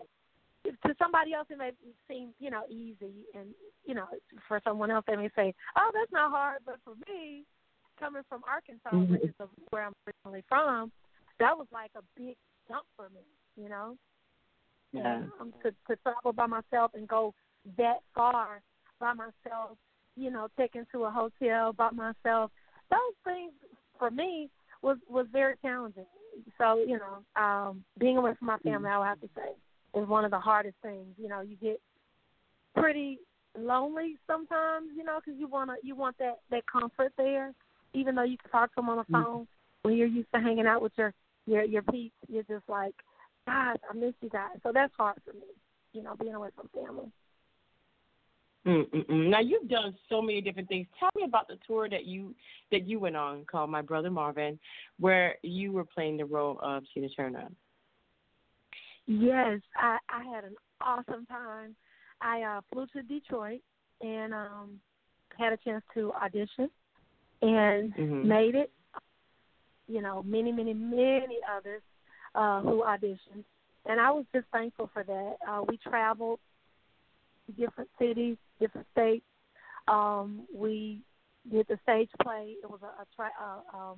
[0.63, 1.71] if- To somebody else, it may
[2.07, 3.53] seem you know easy, and
[3.85, 4.07] you know,
[4.47, 7.45] for someone else, they may say, "Oh, that's not hard." But for me,
[7.97, 9.09] coming from Arkansas, Mhm.
[9.09, 9.35] which is
[9.71, 10.91] where I'm originally from,
[11.39, 13.21] that was like a big jump for me.
[13.55, 13.97] You know,
[14.93, 15.21] Yeah.
[15.39, 17.33] um, to to travel by myself and go
[17.77, 18.61] that far
[18.99, 19.77] by myself,
[20.15, 22.51] you know, taken to a hotel by myself.
[22.89, 23.53] Those things
[23.97, 24.49] for me
[24.81, 26.05] was was very challenging.
[26.57, 30.07] So you know, um, being away from my family, I would have to say, is
[30.07, 31.15] one of the hardest things.
[31.17, 31.79] You know, you get
[32.75, 33.19] pretty
[33.57, 37.53] lonely sometimes, you know, because you wanna you want that that comfort there,
[37.93, 39.23] even though you can talk to them on the Mhm.
[39.23, 39.47] phone.
[39.83, 41.13] When you're used to hanging out with your
[41.45, 42.95] your your peeps, you're just like,
[43.47, 44.57] God, I miss you guys.
[44.63, 45.47] So that's hard for me,
[45.93, 47.11] you know, being away from family.
[48.65, 49.29] Mm-mm-mm.
[49.29, 50.85] Now you've done so many different things.
[50.99, 52.35] Tell me about the tour that you
[52.71, 54.59] that you went on called My Brother Marvin,
[54.99, 57.49] where you were playing the role of Tina Turner.
[59.07, 61.75] Yes, I, I had an awesome time.
[62.21, 63.61] I uh, flew to Detroit
[64.01, 64.79] and um,
[65.37, 66.69] had a chance to audition
[67.41, 68.25] and Mhm.
[68.25, 68.71] made it.
[69.87, 71.81] You know, many, many, many others
[72.35, 73.43] uh, who auditioned,
[73.85, 75.35] and I was just thankful for that.
[75.47, 76.39] Uh, we traveled
[77.47, 79.25] to different cities, different states.
[79.87, 81.01] Um, we
[81.51, 82.55] did the stage play.
[82.63, 83.97] It was a, a tra- uh, um,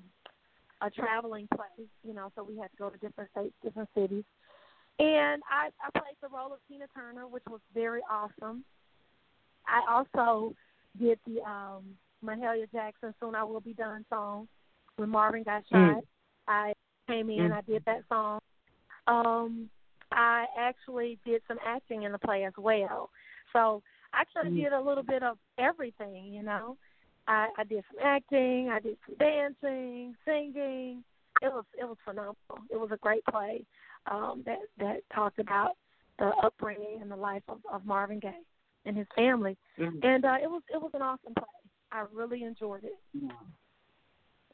[0.82, 4.24] a traveling play, you know, so we had to go to different states, different cities.
[5.00, 8.64] And I, I played the role of Tina Turner, which was very awesome.
[9.68, 10.54] I also
[11.00, 11.84] did the um
[12.24, 14.48] Mahalia Jackson Soon I Will Be Done song
[14.98, 15.98] when Marvin got shot.
[15.98, 16.02] Mm.
[16.48, 16.74] I
[17.08, 17.54] came in, Mm.
[17.54, 18.40] I did that song.
[19.08, 19.70] Um
[20.12, 23.10] I actually did some acting in the play as well.
[23.52, 23.82] So
[24.14, 24.64] I kind of Mm.
[24.64, 26.78] did a little bit of everything, you know.
[27.28, 31.04] I, I did some acting, I did some dancing, singing.
[31.42, 32.36] It was it was phenomenal.
[32.70, 33.66] It was a great play
[34.06, 35.78] um, that that talked about
[36.20, 38.44] the upbringing and the life of, of Marvin Gaye
[38.86, 40.04] and his family, Mhm.
[40.04, 41.48] and uh, it was it was an awesome play.
[41.92, 43.00] I really enjoyed it.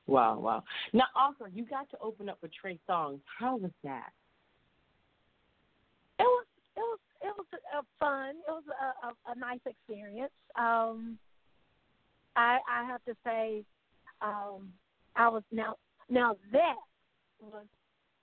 [0.09, 0.63] Wow, wow.
[0.91, 3.19] Now, also, you got to open up with Trey Songz.
[3.39, 4.09] How was that?
[6.17, 6.45] It was
[6.75, 8.29] it was it was a, a fun.
[8.47, 10.31] It was a, a, a nice experience.
[10.57, 11.19] Um,
[12.35, 13.63] I I have to say,
[14.21, 14.73] um,
[15.15, 15.75] I was now
[16.09, 16.75] now that
[17.39, 17.65] was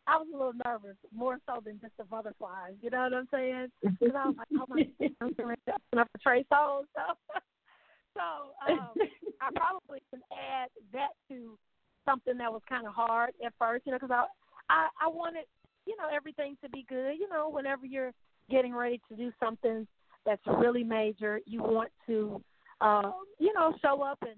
[0.08, 2.74] I was a little nervous, more so than just the butterflies.
[2.82, 3.68] You know what I'm saying?
[3.82, 6.84] Because I was like, oh my, I'm going to open up for Trey Songz.
[6.94, 7.14] So,
[8.14, 8.94] so um,
[9.40, 11.58] I probably can add that to
[12.06, 13.84] something that was kind of hard at first.
[13.84, 14.24] You know, because I,
[14.70, 15.44] I I wanted
[15.86, 17.14] you know everything to be good.
[17.18, 18.12] You know, whenever you're
[18.50, 19.86] getting ready to do something
[20.24, 22.42] that's really major, you want to,
[22.80, 24.36] uh, you know, show up and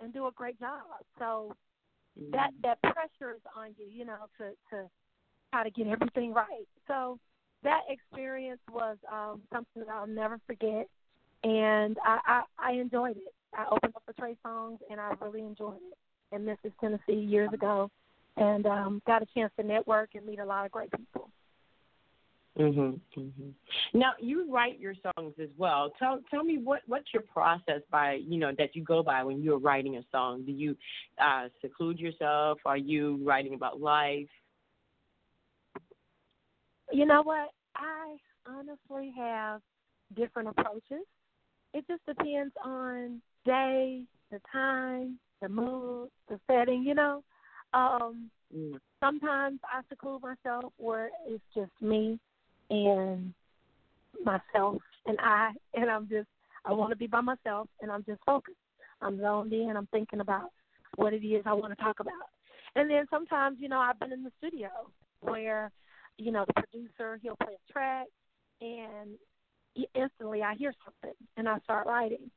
[0.00, 0.80] and do a great job.
[1.18, 1.54] So
[2.32, 4.88] that that pressure is on you, you know, to to
[5.52, 6.66] try to get everything right.
[6.86, 7.18] So
[7.62, 10.88] that experience was um, something that I'll never forget,
[11.44, 13.34] and I, I I enjoyed it.
[13.54, 15.98] I opened up for Trey Songz, and I really enjoyed it
[16.32, 17.90] in Memphis, Tennessee, years ago,
[18.36, 21.30] and um, got a chance to network and meet a lot of great people.
[22.58, 22.98] Mhm.
[23.14, 23.54] Mhm.
[23.92, 25.90] Now you write your songs as well.
[25.98, 29.42] Tell tell me what what's your process by you know that you go by when
[29.42, 30.42] you're writing a song.
[30.44, 30.74] Do you
[31.18, 32.58] uh, seclude yourself?
[32.64, 34.28] Are you writing about life?
[36.90, 37.50] You know what?
[37.74, 38.16] I
[38.46, 39.60] honestly have
[40.14, 41.04] different approaches.
[41.74, 47.22] It just depends on day, the time, the mood, the setting, you know.
[47.72, 48.78] Um Mm.
[49.00, 52.18] sometimes I seclude myself where it's just me
[52.70, 53.34] and
[54.24, 56.28] myself and I and I'm just
[56.64, 58.56] I want to be by myself and I'm just focused.
[59.00, 60.50] I'm zoned in, I'm thinking about
[60.96, 62.14] what it is I want to talk about.
[62.74, 64.70] And then sometimes, you know, I've been in the studio
[65.20, 65.70] where,
[66.18, 68.06] you know, the producer, he'll play a track
[68.60, 69.10] and
[69.94, 72.30] instantly I hear something and I start writing.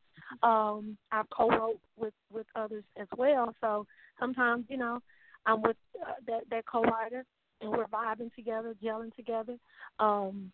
[0.43, 3.85] Um, I've co-wrote with with others as well, so
[4.19, 4.99] sometimes you know
[5.45, 7.25] I'm with uh, that that co-writer
[7.61, 9.57] and we're vibing together, gelling together.
[9.99, 10.51] Um,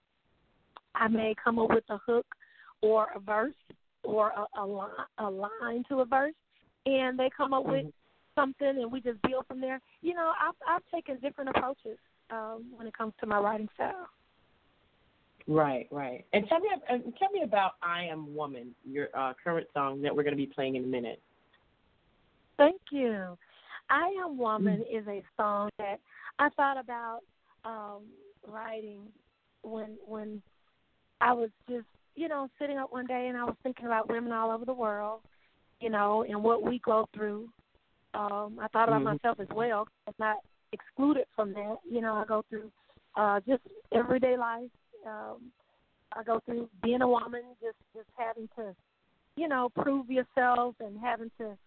[0.95, 2.25] I may come up with a hook
[2.81, 3.53] or a verse
[4.03, 6.33] or a, a line a line to a verse,
[6.85, 7.85] and they come up with
[8.35, 9.79] something and we just build from there.
[10.01, 11.97] You know, I've I've taken different approaches
[12.29, 14.07] um, when it comes to my writing style.
[15.47, 16.25] Right, right.
[16.33, 16.69] And tell me
[17.19, 20.47] tell me about "I Am Woman," your uh, current song that we're going to be
[20.47, 21.21] playing in a minute.
[22.57, 23.37] Thank you.
[23.89, 25.99] I Am Woman is a song that
[26.39, 27.19] I thought about
[27.63, 28.03] um
[28.47, 29.01] writing
[29.61, 30.41] when when
[31.21, 31.85] I was just,
[32.15, 34.73] you know, sitting up one day and I was thinking about women all over the
[34.73, 35.21] world,
[35.79, 37.49] you know, and what we go through.
[38.13, 39.19] Um, I thought about Mhm.
[39.23, 39.87] myself as well.
[40.07, 40.37] I'm not
[40.71, 41.77] excluded from that.
[41.89, 42.71] You know, I go through
[43.15, 43.61] uh just
[43.91, 44.71] everyday life.
[45.05, 45.51] Um
[46.15, 48.75] I go through being a woman, just just having to,
[49.35, 51.57] you know, prove yourself and having to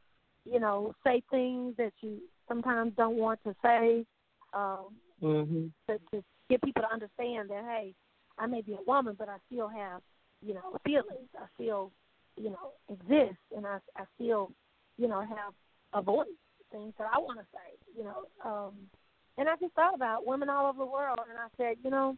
[0.45, 4.07] you know, say things that you sometimes don't want to say,
[4.55, 5.73] um, Mhm.
[5.87, 7.95] to, to get people to understand that hey,
[8.39, 10.03] I may be a woman, but I still have,
[10.41, 11.29] you know, feelings.
[11.39, 11.93] I still,
[12.37, 14.53] you know, exist, and I I still,
[14.97, 15.55] you know, have
[15.93, 16.29] a voice.
[16.71, 18.27] Things that I want to say, you know.
[18.45, 18.91] Um,
[19.37, 22.17] and I just thought about women all over the world, and I said, you know,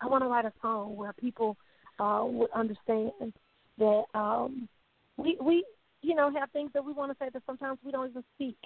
[0.00, 1.56] I want to write a song where people
[1.98, 3.32] uh, would understand
[3.78, 4.68] that um,
[5.16, 5.64] we we
[6.02, 8.56] you know have things that we want to say that sometimes we don't even speak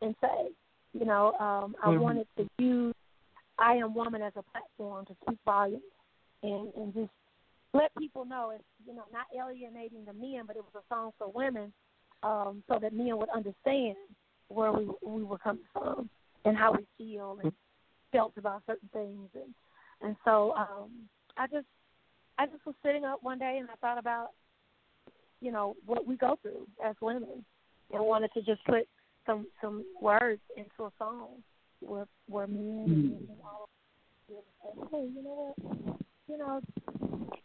[0.00, 0.50] and say.
[0.92, 2.00] You know, um, I Mhm.
[2.00, 2.94] wanted to use
[3.58, 5.82] I Am Woman as a platform to speak volumes
[6.42, 7.10] and and just
[7.72, 11.12] let people know it's you know not alienating the men, but it was a song
[11.18, 11.72] for women,
[12.22, 13.96] um, so that men would understand
[14.48, 16.08] where we we were coming from
[16.44, 17.52] and how we feel and
[18.12, 19.52] felt about certain things and
[20.02, 20.90] and so um
[21.36, 21.66] I just
[22.38, 24.28] I just was sitting up one day and I thought about
[25.40, 27.44] you know what we go through as women
[27.92, 28.88] and wanted to just put
[29.26, 31.42] some some words into a song
[31.80, 33.68] where where men and women all
[34.28, 34.34] say,
[34.90, 36.60] hey, you know what, you know,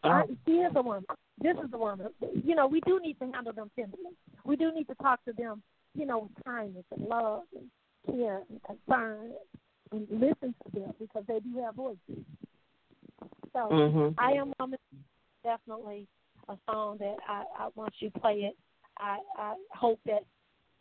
[0.04, 1.06] I, she is a woman.
[1.42, 2.08] This is a woman.
[2.44, 4.16] You know, we do need to handle them tenderly.
[4.46, 5.62] We do need to talk to them,
[5.94, 7.70] you know, with kindness and love and
[8.16, 9.59] care and concern and
[9.92, 12.26] listen to them because they do have voices.
[13.54, 14.14] So Mhm.
[14.18, 14.80] I am woman
[15.44, 16.08] definitely
[16.48, 18.58] a song that I, I once you play it,
[18.98, 20.26] I, I hope that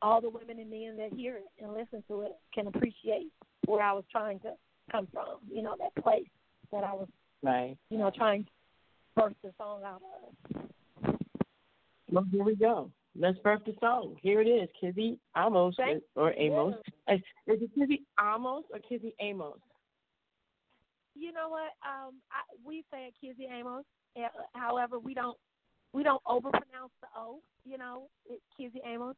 [0.02, 3.32] all the women and men that hear it and listen to it can appreciate
[3.66, 4.52] where I was trying to
[4.90, 6.28] come from, you know, that place
[6.72, 7.09] that I was,
[7.43, 7.76] Right.
[7.90, 8.51] you know, trying to
[9.16, 10.68] birth the song out of.
[12.10, 12.90] Well, here we go.
[13.20, 14.16] Let's birth the song.
[14.23, 16.32] Here it is, Kizzy Amos Thank or.
[16.39, 16.74] Amos.
[17.09, 19.59] Is is it Kizzy Amos or Kizzy Amos?
[21.16, 21.73] You know what?
[21.82, 23.85] Um, I, we say it Kizzy Amos.
[24.16, 25.36] Uh, However, we don't
[25.93, 27.40] we don't overpronounce the O.
[27.65, 29.16] You know, it's Kizzy Amos.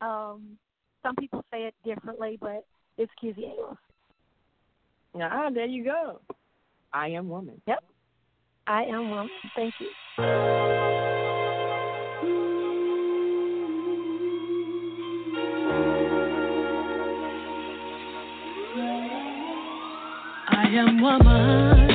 [0.00, 0.56] Um,
[1.02, 2.64] some people say it differently, but
[2.98, 3.76] it's Kizzy Amos.
[5.20, 6.20] Ah, there you go.
[6.92, 7.60] I am woman.
[7.66, 7.82] Yep.
[8.68, 9.30] I am woman.
[9.56, 11.09] Thank you.
[20.76, 21.89] Am woman.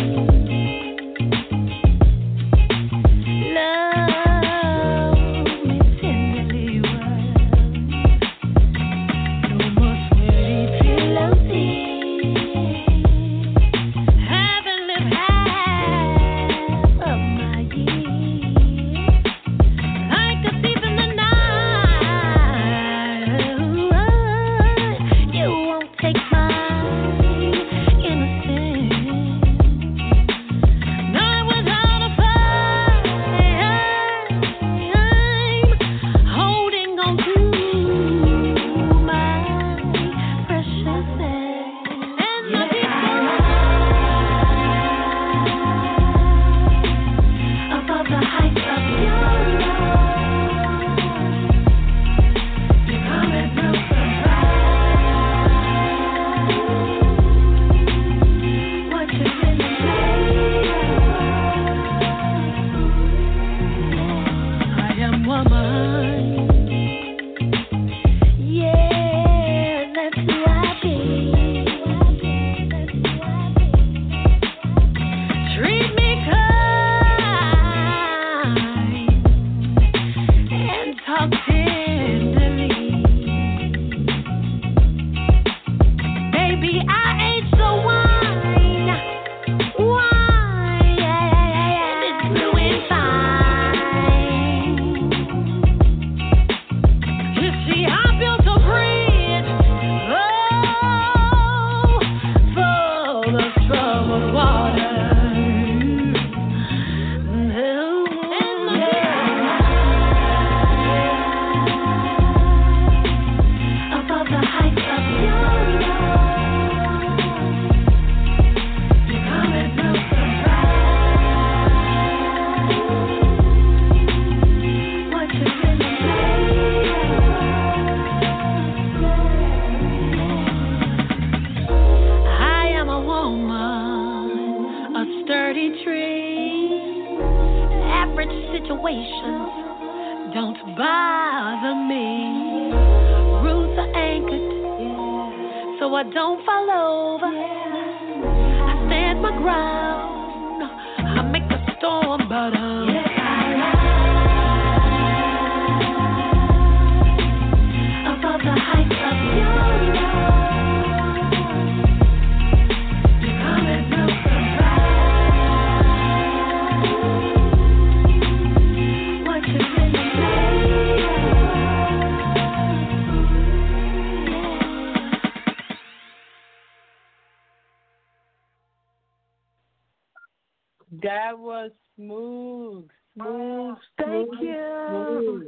[181.96, 184.86] Smooth, smooth, oh, Thank smooth, you.
[184.88, 185.48] smooth.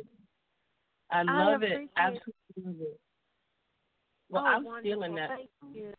[1.11, 1.89] I I love it.
[1.97, 2.33] Absolutely
[2.63, 2.99] love it.
[4.29, 4.81] Well, Oh, I'm wonderful.
[4.83, 5.29] feeling that.
[5.29, 5.93] Thank you.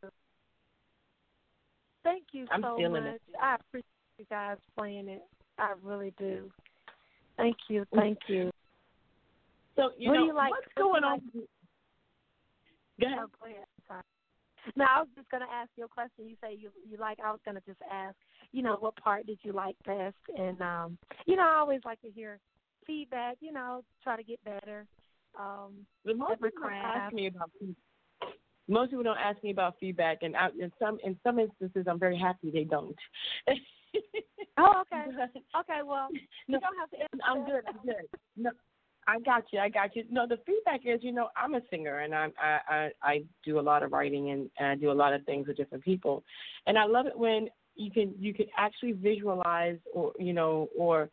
[2.04, 3.14] Thank you I'm so feeling much.
[3.14, 3.22] it.
[3.40, 3.84] I appreciate
[4.18, 5.22] you guys playing it.
[5.58, 6.50] I really do.
[7.36, 7.84] Thank you.
[7.94, 8.50] Thank you.
[9.76, 10.50] So you What know do you like?
[10.50, 11.20] what's what do you going on?
[13.00, 13.18] Go ahead.
[13.22, 13.64] Oh, go ahead.
[14.76, 16.28] No, I was just gonna ask you a question.
[16.28, 17.18] You say you you like.
[17.24, 18.16] I was gonna just ask.
[18.52, 20.16] You know, what part did you like best?
[20.36, 22.38] And um, you know, I always like to hear
[22.86, 23.36] feedback.
[23.40, 24.86] You know, try to get better.
[25.38, 26.96] Um, But most people craft.
[26.96, 27.76] ask me about feedback.
[28.68, 31.98] Most people don't ask me about feedback, and I, in some in some instances, I'm
[31.98, 32.96] very happy they don't.
[34.60, 35.06] Oh, okay.
[35.60, 37.62] Okay, well, you No, don't have to answer I'm good.
[37.68, 38.08] I'm good.
[38.36, 38.50] No,
[39.08, 39.58] I got you.
[39.58, 40.04] I got you.
[40.10, 43.58] No, the feedback is, you know, I'm a singer, and I'm I I, I do
[43.58, 46.22] a lot of writing, and, and I do a lot of things with different people,
[46.66, 51.08] and I love it when you can you can actually visualize or you know or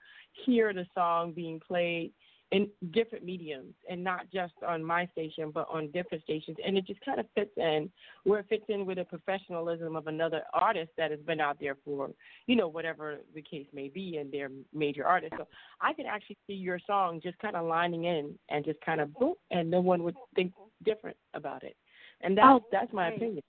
[0.45, 2.11] hear the song being played
[2.51, 6.85] in different mediums and not just on my station but on different stations and it
[6.85, 7.89] just kind of fits in
[8.23, 11.75] where it fits in with the professionalism of another artist that has been out there
[11.83, 12.11] for
[12.45, 15.47] you know whatever the case may be and they're major artists so
[15.81, 19.13] i can actually see your song just kind of lining in and just kind of
[19.17, 20.53] boom and no one would think
[20.83, 21.75] different about it
[22.21, 23.41] and that's Oh, that's my opinion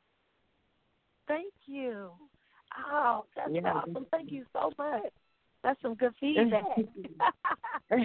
[1.28, 2.12] Thank you.
[2.88, 3.72] Oh, that's Yeah.
[3.72, 4.06] awesome.
[4.06, 5.12] Thank you so much.
[5.66, 6.62] That's some good feedback.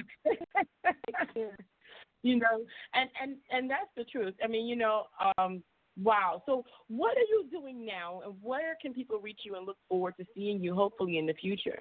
[2.23, 2.65] you know
[2.95, 5.03] and and and that's the truth i mean you know
[5.37, 5.61] um
[6.01, 9.77] wow so what are you doing now and where can people reach you and look
[9.87, 11.79] forward to seeing you hopefully in the future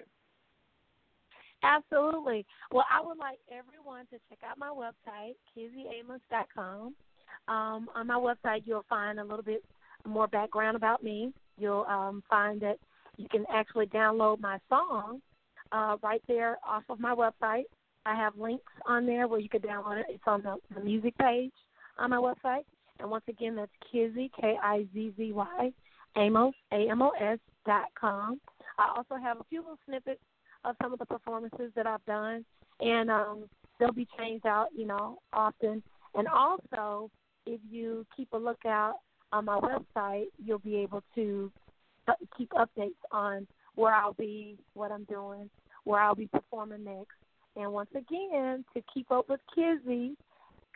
[1.62, 2.46] Absolutely.
[2.72, 6.94] Well, I would like everyone to check out my website, kizzyamos.com.
[7.48, 9.62] Um, on my website, you'll find a little bit
[10.06, 11.34] more background about me.
[11.58, 12.78] You'll um, find that
[13.18, 15.20] you can actually download my song
[15.72, 17.64] uh, right there off of my website.
[18.06, 20.06] I have links on there where you can download it.
[20.08, 21.52] It's on the, the music page
[21.98, 22.64] on my website.
[22.98, 25.72] And once again, that's Kizzy, K I Z Z Y,
[26.16, 28.40] Amos, A M O S dot com.
[28.78, 30.20] I also have a few little snippets
[30.64, 32.44] of some of the performances that I've done,
[32.80, 33.44] and um,
[33.78, 35.82] they'll be changed out, you know, often.
[36.14, 37.10] And also,
[37.46, 38.96] if you keep a lookout
[39.32, 41.50] on my website, you'll be able to
[42.08, 45.48] uh, keep updates on where I'll be, what I'm doing,
[45.84, 47.14] where I'll be performing next.
[47.56, 50.16] And once again, to keep up with Kizzy,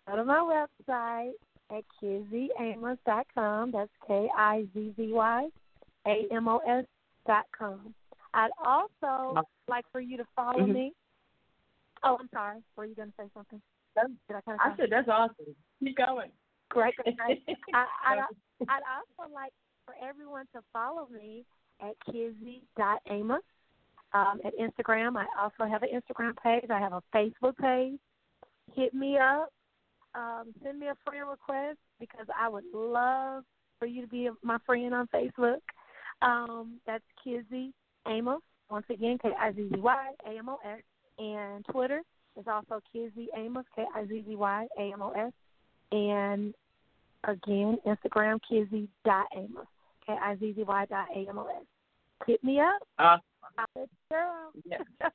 [0.07, 1.33] go to my website
[1.71, 3.71] at kizzyamos.com.
[3.73, 5.49] That's K I Z Z Y
[6.07, 6.85] A M O S
[7.27, 7.95] dot com.
[8.35, 10.75] I'd also like for you to follow Mhm.
[10.75, 10.93] me.
[12.03, 12.63] Oh, I'm sorry.
[12.77, 13.63] Were you going to say something?
[13.97, 16.31] Did I kind i said that's awesome keep going
[16.69, 16.97] Great.
[16.97, 17.45] great.
[17.75, 18.19] I, I'd,
[18.69, 19.53] I'd also like
[19.87, 21.45] for everyone to follow me
[21.81, 23.43] at kizzy.amos
[24.15, 25.17] um, at Instagram.
[25.17, 26.71] I also have an Instagram page.
[26.71, 27.99] I have a Facebook page.
[28.75, 29.53] Hit me up.
[30.15, 33.43] Um, send me a friend request because I would love
[33.79, 35.59] for you to be my friend on Facebook.
[36.23, 37.73] Um, that's Kizzy
[38.07, 38.41] Amos.
[38.71, 40.81] Once again, K I Z Z Y A M O S.
[41.19, 42.03] And Twitter
[42.39, 45.33] is also Kizzy Amos, K I Z Z Y A M O S.
[45.93, 46.55] And
[47.25, 49.67] again, Instagram Kizzy dot Amos,
[50.07, 51.65] K I Z Z Y dot A M O S.
[52.27, 52.81] Hit me up.
[52.99, 53.19] uh,
[54.65, 54.83] Yes.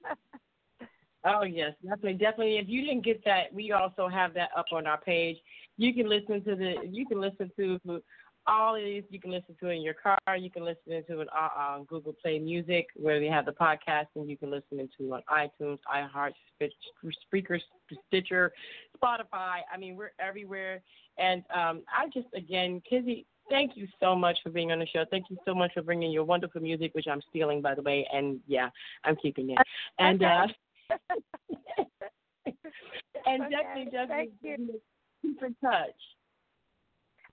[1.26, 2.58] Oh yes, definitely, definitely.
[2.58, 5.38] If you didn't get that, we also have that up on our page.
[5.78, 6.76] You can listen to the.
[6.90, 8.02] You can listen to
[8.48, 9.04] all of these.
[9.10, 10.18] You can listen to it in your car.
[10.38, 14.08] You can listen to it on, on Google Play Music, where we have the podcast,
[14.16, 17.60] and you can listen to it on iTunes, iHeart, Spreaker,
[18.08, 18.54] Stitcher,
[18.98, 19.60] Spotify.
[19.74, 20.82] I mean, we're everywhere.
[21.18, 25.06] And um, I just, again, Kizzy, thank you so much for being on the show.
[25.10, 28.08] Thank you so much for bringing your wonderful music, which I'm stealing, by the way.
[28.14, 28.70] And yeah,
[29.04, 29.58] I'm keeping it.
[29.98, 30.48] And uh,
[33.26, 34.80] and Okay, definitely, definitely
[35.22, 35.90] keep in touch.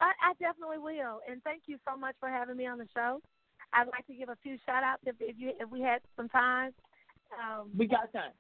[0.01, 3.21] I, I definitely will, and thank you so much for having me on the show.
[3.73, 6.29] I'd like to give a few shout outs if, if you if we had some
[6.29, 6.73] time.
[7.33, 8.33] Um, We got time.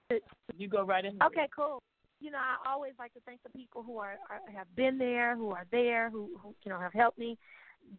[0.57, 1.21] You go right in.
[1.23, 1.83] Okay, cool.
[2.21, 5.37] You know, I always like to thank the people who are, are have been there,
[5.37, 7.37] who are there, who, who you know have helped me.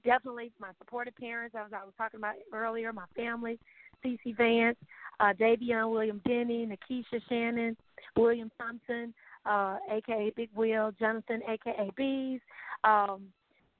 [0.03, 3.59] Definitely my supportive parents, as I was talking about earlier, my family,
[4.05, 4.77] Cece Vance,
[5.19, 7.76] uh, Davion William Denny, Nakisha Shannon,
[8.15, 9.14] William Thompson,
[9.45, 12.41] uh, aka Big Will, Jonathan, aka Bees,
[12.84, 13.27] um,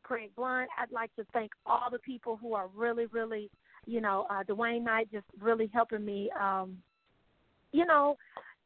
[0.04, 0.70] Craig Blunt.
[0.80, 3.50] I'd like to thank all the people who are really, really,
[3.86, 6.78] you know, uh, Dwayne Knight just really helping me, um,
[7.74, 8.18] you know,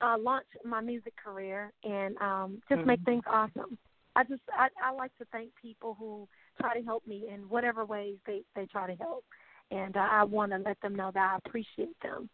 [0.02, 3.06] uh, launch my music career and um, just make Mhm.
[3.06, 3.78] things awesome.
[4.16, 6.28] I just I, I like to thank people who
[6.60, 9.24] try to help me in whatever ways they they try to help,
[9.72, 12.30] and uh, I want to let them know that I appreciate them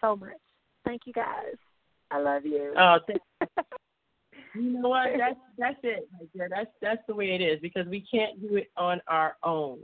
[0.00, 0.30] so much.
[0.84, 1.56] Thank you guys.
[2.10, 2.74] I love you.
[2.76, 3.18] Oh, th-
[4.54, 5.08] you know what?
[5.16, 6.48] That's that's it right there.
[6.48, 9.78] That's that's the way it is because we can't do it on our own.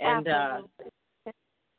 [0.00, 0.92] And uh, Absolutely.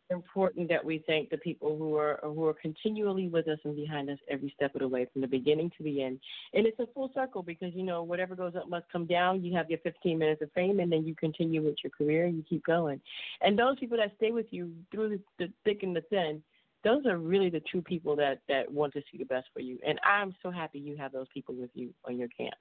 [0.09, 4.09] Important that we thank the people who are who are continually with us and behind
[4.09, 6.19] us every step of the way from the beginning to the end.
[6.53, 9.43] And it's a full circle because you know whatever goes up must come down.
[9.43, 12.27] You have your 15 minutes of fame, and then you continue with your career.
[12.27, 13.01] You keep going,
[13.41, 16.41] and those people that stay with you through the, the thick and the thin.
[16.83, 19.79] Those are really the true people that that want to see the best for you,
[19.85, 22.53] and I'm so happy you have those people with you on your camp.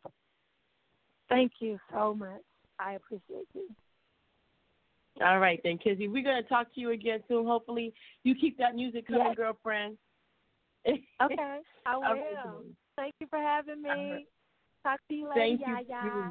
[1.29, 2.43] Thank you so much.
[2.79, 3.69] I appreciate you.
[5.21, 6.09] All right, then, Kizzy.
[6.09, 7.47] We're going to talk to you again soon.
[7.47, 9.37] Hopefully, you keep that music coming, Yes.
[9.37, 9.97] girlfriend.
[11.23, 12.13] Okay, I will.
[12.13, 12.77] Then.
[12.97, 13.89] Thank you for having me.
[13.89, 14.27] Right.
[14.83, 15.67] Talk to you later, Thank you.
[15.89, 16.31] Yaya.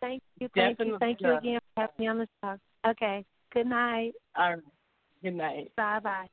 [0.00, 2.56] Thank you, thank Definitely, you, thank you again for having me on the show.
[2.88, 4.12] Okay, good night.
[4.36, 4.62] All right.
[5.22, 5.72] Good night.
[5.76, 6.28] Bye bye.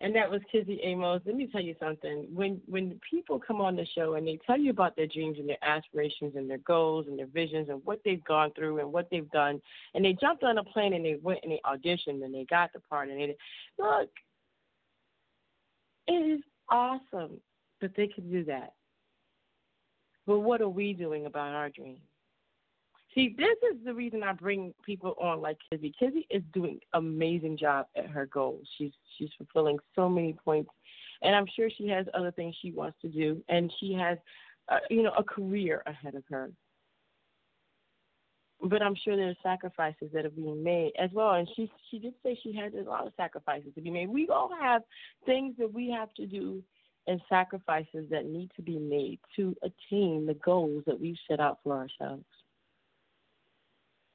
[0.00, 1.22] And that was Kizzy Amos.
[1.24, 2.26] Let me tell you something.
[2.34, 5.48] When when people come on the show and they tell you about their dreams and
[5.48, 9.08] their aspirations and their goals and their visions and what they've gone through and what
[9.10, 9.62] they've done,
[9.94, 12.72] and they jumped on a plane and they went and they auditioned and they got
[12.72, 13.36] the part and they
[13.78, 14.10] look,
[16.08, 17.40] it is awesome
[17.80, 18.74] that they can do that.
[20.26, 22.00] But what are we doing about our dreams?
[23.14, 25.92] See, this is the reason I bring people on like Kizzy.
[25.96, 28.66] Kizzy is doing amazing job at her goals.
[28.76, 30.70] She's she's fulfilling so many points,
[31.22, 34.18] and I'm sure she has other things she wants to do, and she has,
[34.68, 36.50] uh, you know, a career ahead of her.
[38.60, 41.34] But I'm sure there are sacrifices that are being made as well.
[41.34, 44.08] And she she did say she has a lot of sacrifices to be made.
[44.08, 44.82] We all have
[45.24, 46.64] things that we have to do
[47.06, 51.58] and sacrifices that need to be made to attain the goals that we've set out
[51.62, 52.24] for ourselves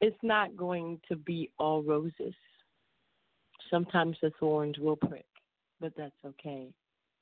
[0.02, 2.34] it's not going to be all roses.
[3.70, 5.26] Sometimes the thorns will prick,
[5.80, 6.68] but that's okay.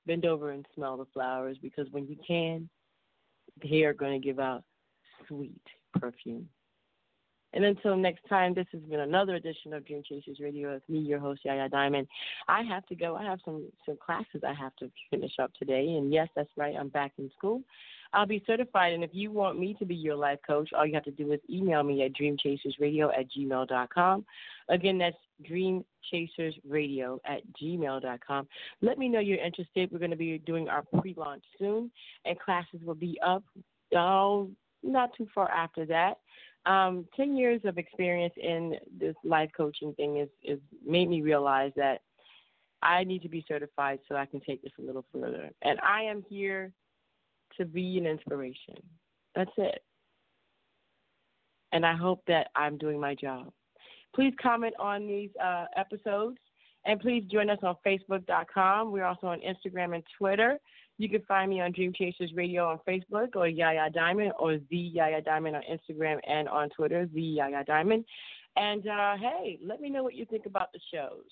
[0.06, 2.70] Bend over and smell the flowers because when you can,
[3.62, 4.64] they are going to give out
[5.28, 5.62] sweet
[6.00, 6.48] perfume.
[7.54, 11.00] And until next time, this has been another edition of Dream Chasers Radio with me,
[11.00, 12.08] your host, Yaya Diamond.
[12.48, 13.16] I have to go.
[13.16, 15.96] I have some, some classes I have to finish up today.
[15.98, 17.64] And yes, that's right, I'm back in school.
[18.14, 18.94] I'll be certified.
[18.94, 21.32] And if you want me to be your life coach, all you have to do
[21.32, 24.26] is email me at dreamchasersradio at gmail.com.
[24.70, 25.18] Again, that's
[25.50, 28.48] dreamchasersradio at gmail.com.
[28.82, 29.92] Let me know you're interested.
[29.92, 31.92] We're going to be doing our pre launch soon,
[32.26, 33.44] and classes will be up
[33.96, 34.50] oh,
[34.84, 36.20] not too far after that.
[36.66, 41.72] Um, 10 years of experience in this life coaching thing is, is made me realize
[41.78, 42.02] that
[42.82, 45.50] I need to be certified so I can take this a little further.
[45.62, 46.74] And I am here
[47.58, 48.76] to be an inspiration.
[49.36, 49.82] That's it.
[51.72, 53.52] And I hope that I'm doing my job.
[54.16, 56.38] Please comment on these uh, episodes
[56.86, 58.92] and please join us on Facebook.com.
[58.92, 60.58] We're also on Instagram and Twitter.
[60.98, 64.78] You can find me on Dream Chasers Radio on Facebook or Yaya Diamond or The
[64.78, 68.06] Yaya Diamond on Instagram and on Twitter, The Yaya Diamond.
[68.56, 71.26] And uh, hey, let me know what you think about the shows.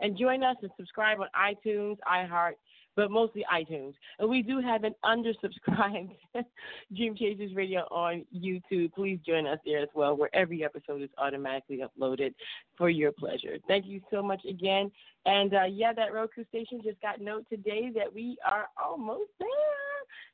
[0.00, 2.54] And join us and subscribe on iTunes, iHeart,
[2.96, 3.94] but mostly iTunes.
[4.18, 6.16] And we do have an undersubscribed
[6.96, 8.92] Dream Chasers Radio on YouTube.
[8.94, 12.34] Please join us there as well, where every episode is automatically uploaded
[12.76, 13.58] for your pleasure.
[13.68, 14.90] Thank you so much again.
[15.26, 19.48] And uh, yeah, that Roku station just got note today that we are almost there.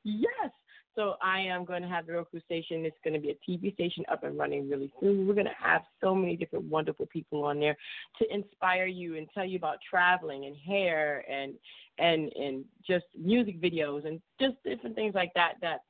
[0.04, 0.50] Yes.
[0.96, 2.84] So I am going to have the Roku station.
[2.84, 5.26] It's going to be a TV station up and running really soon.
[5.26, 7.76] We're going to have so many different wonderful people on there
[8.18, 11.54] to inspire you and tell you about traveling and hair and
[11.98, 15.54] and and just music videos and just different things like that.
[15.60, 15.80] That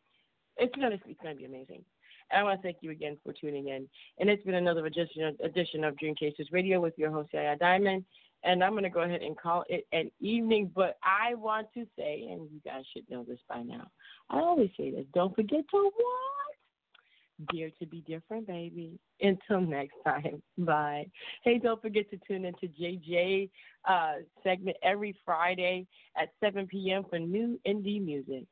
[0.58, 1.82] it's going to it's going to be amazing.
[2.30, 3.88] And I want to thank you again for tuning in.
[4.18, 8.04] And it's been another edition, edition of Dream Chasers Radio with your host, Yaya Diamond.
[8.42, 10.70] And I'm going to go ahead and call it an evening.
[10.74, 13.88] But I want to say, and you guys should know this by now,
[14.30, 17.54] I always say this don't forget to what?
[17.54, 18.98] Dare to be different, baby.
[19.20, 20.42] Until next time.
[20.58, 21.06] Bye.
[21.42, 23.50] Hey, don't forget to tune into JJ
[23.88, 25.86] uh, segment every Friday
[26.16, 27.04] at 7 p.m.
[27.08, 28.46] for new indie music.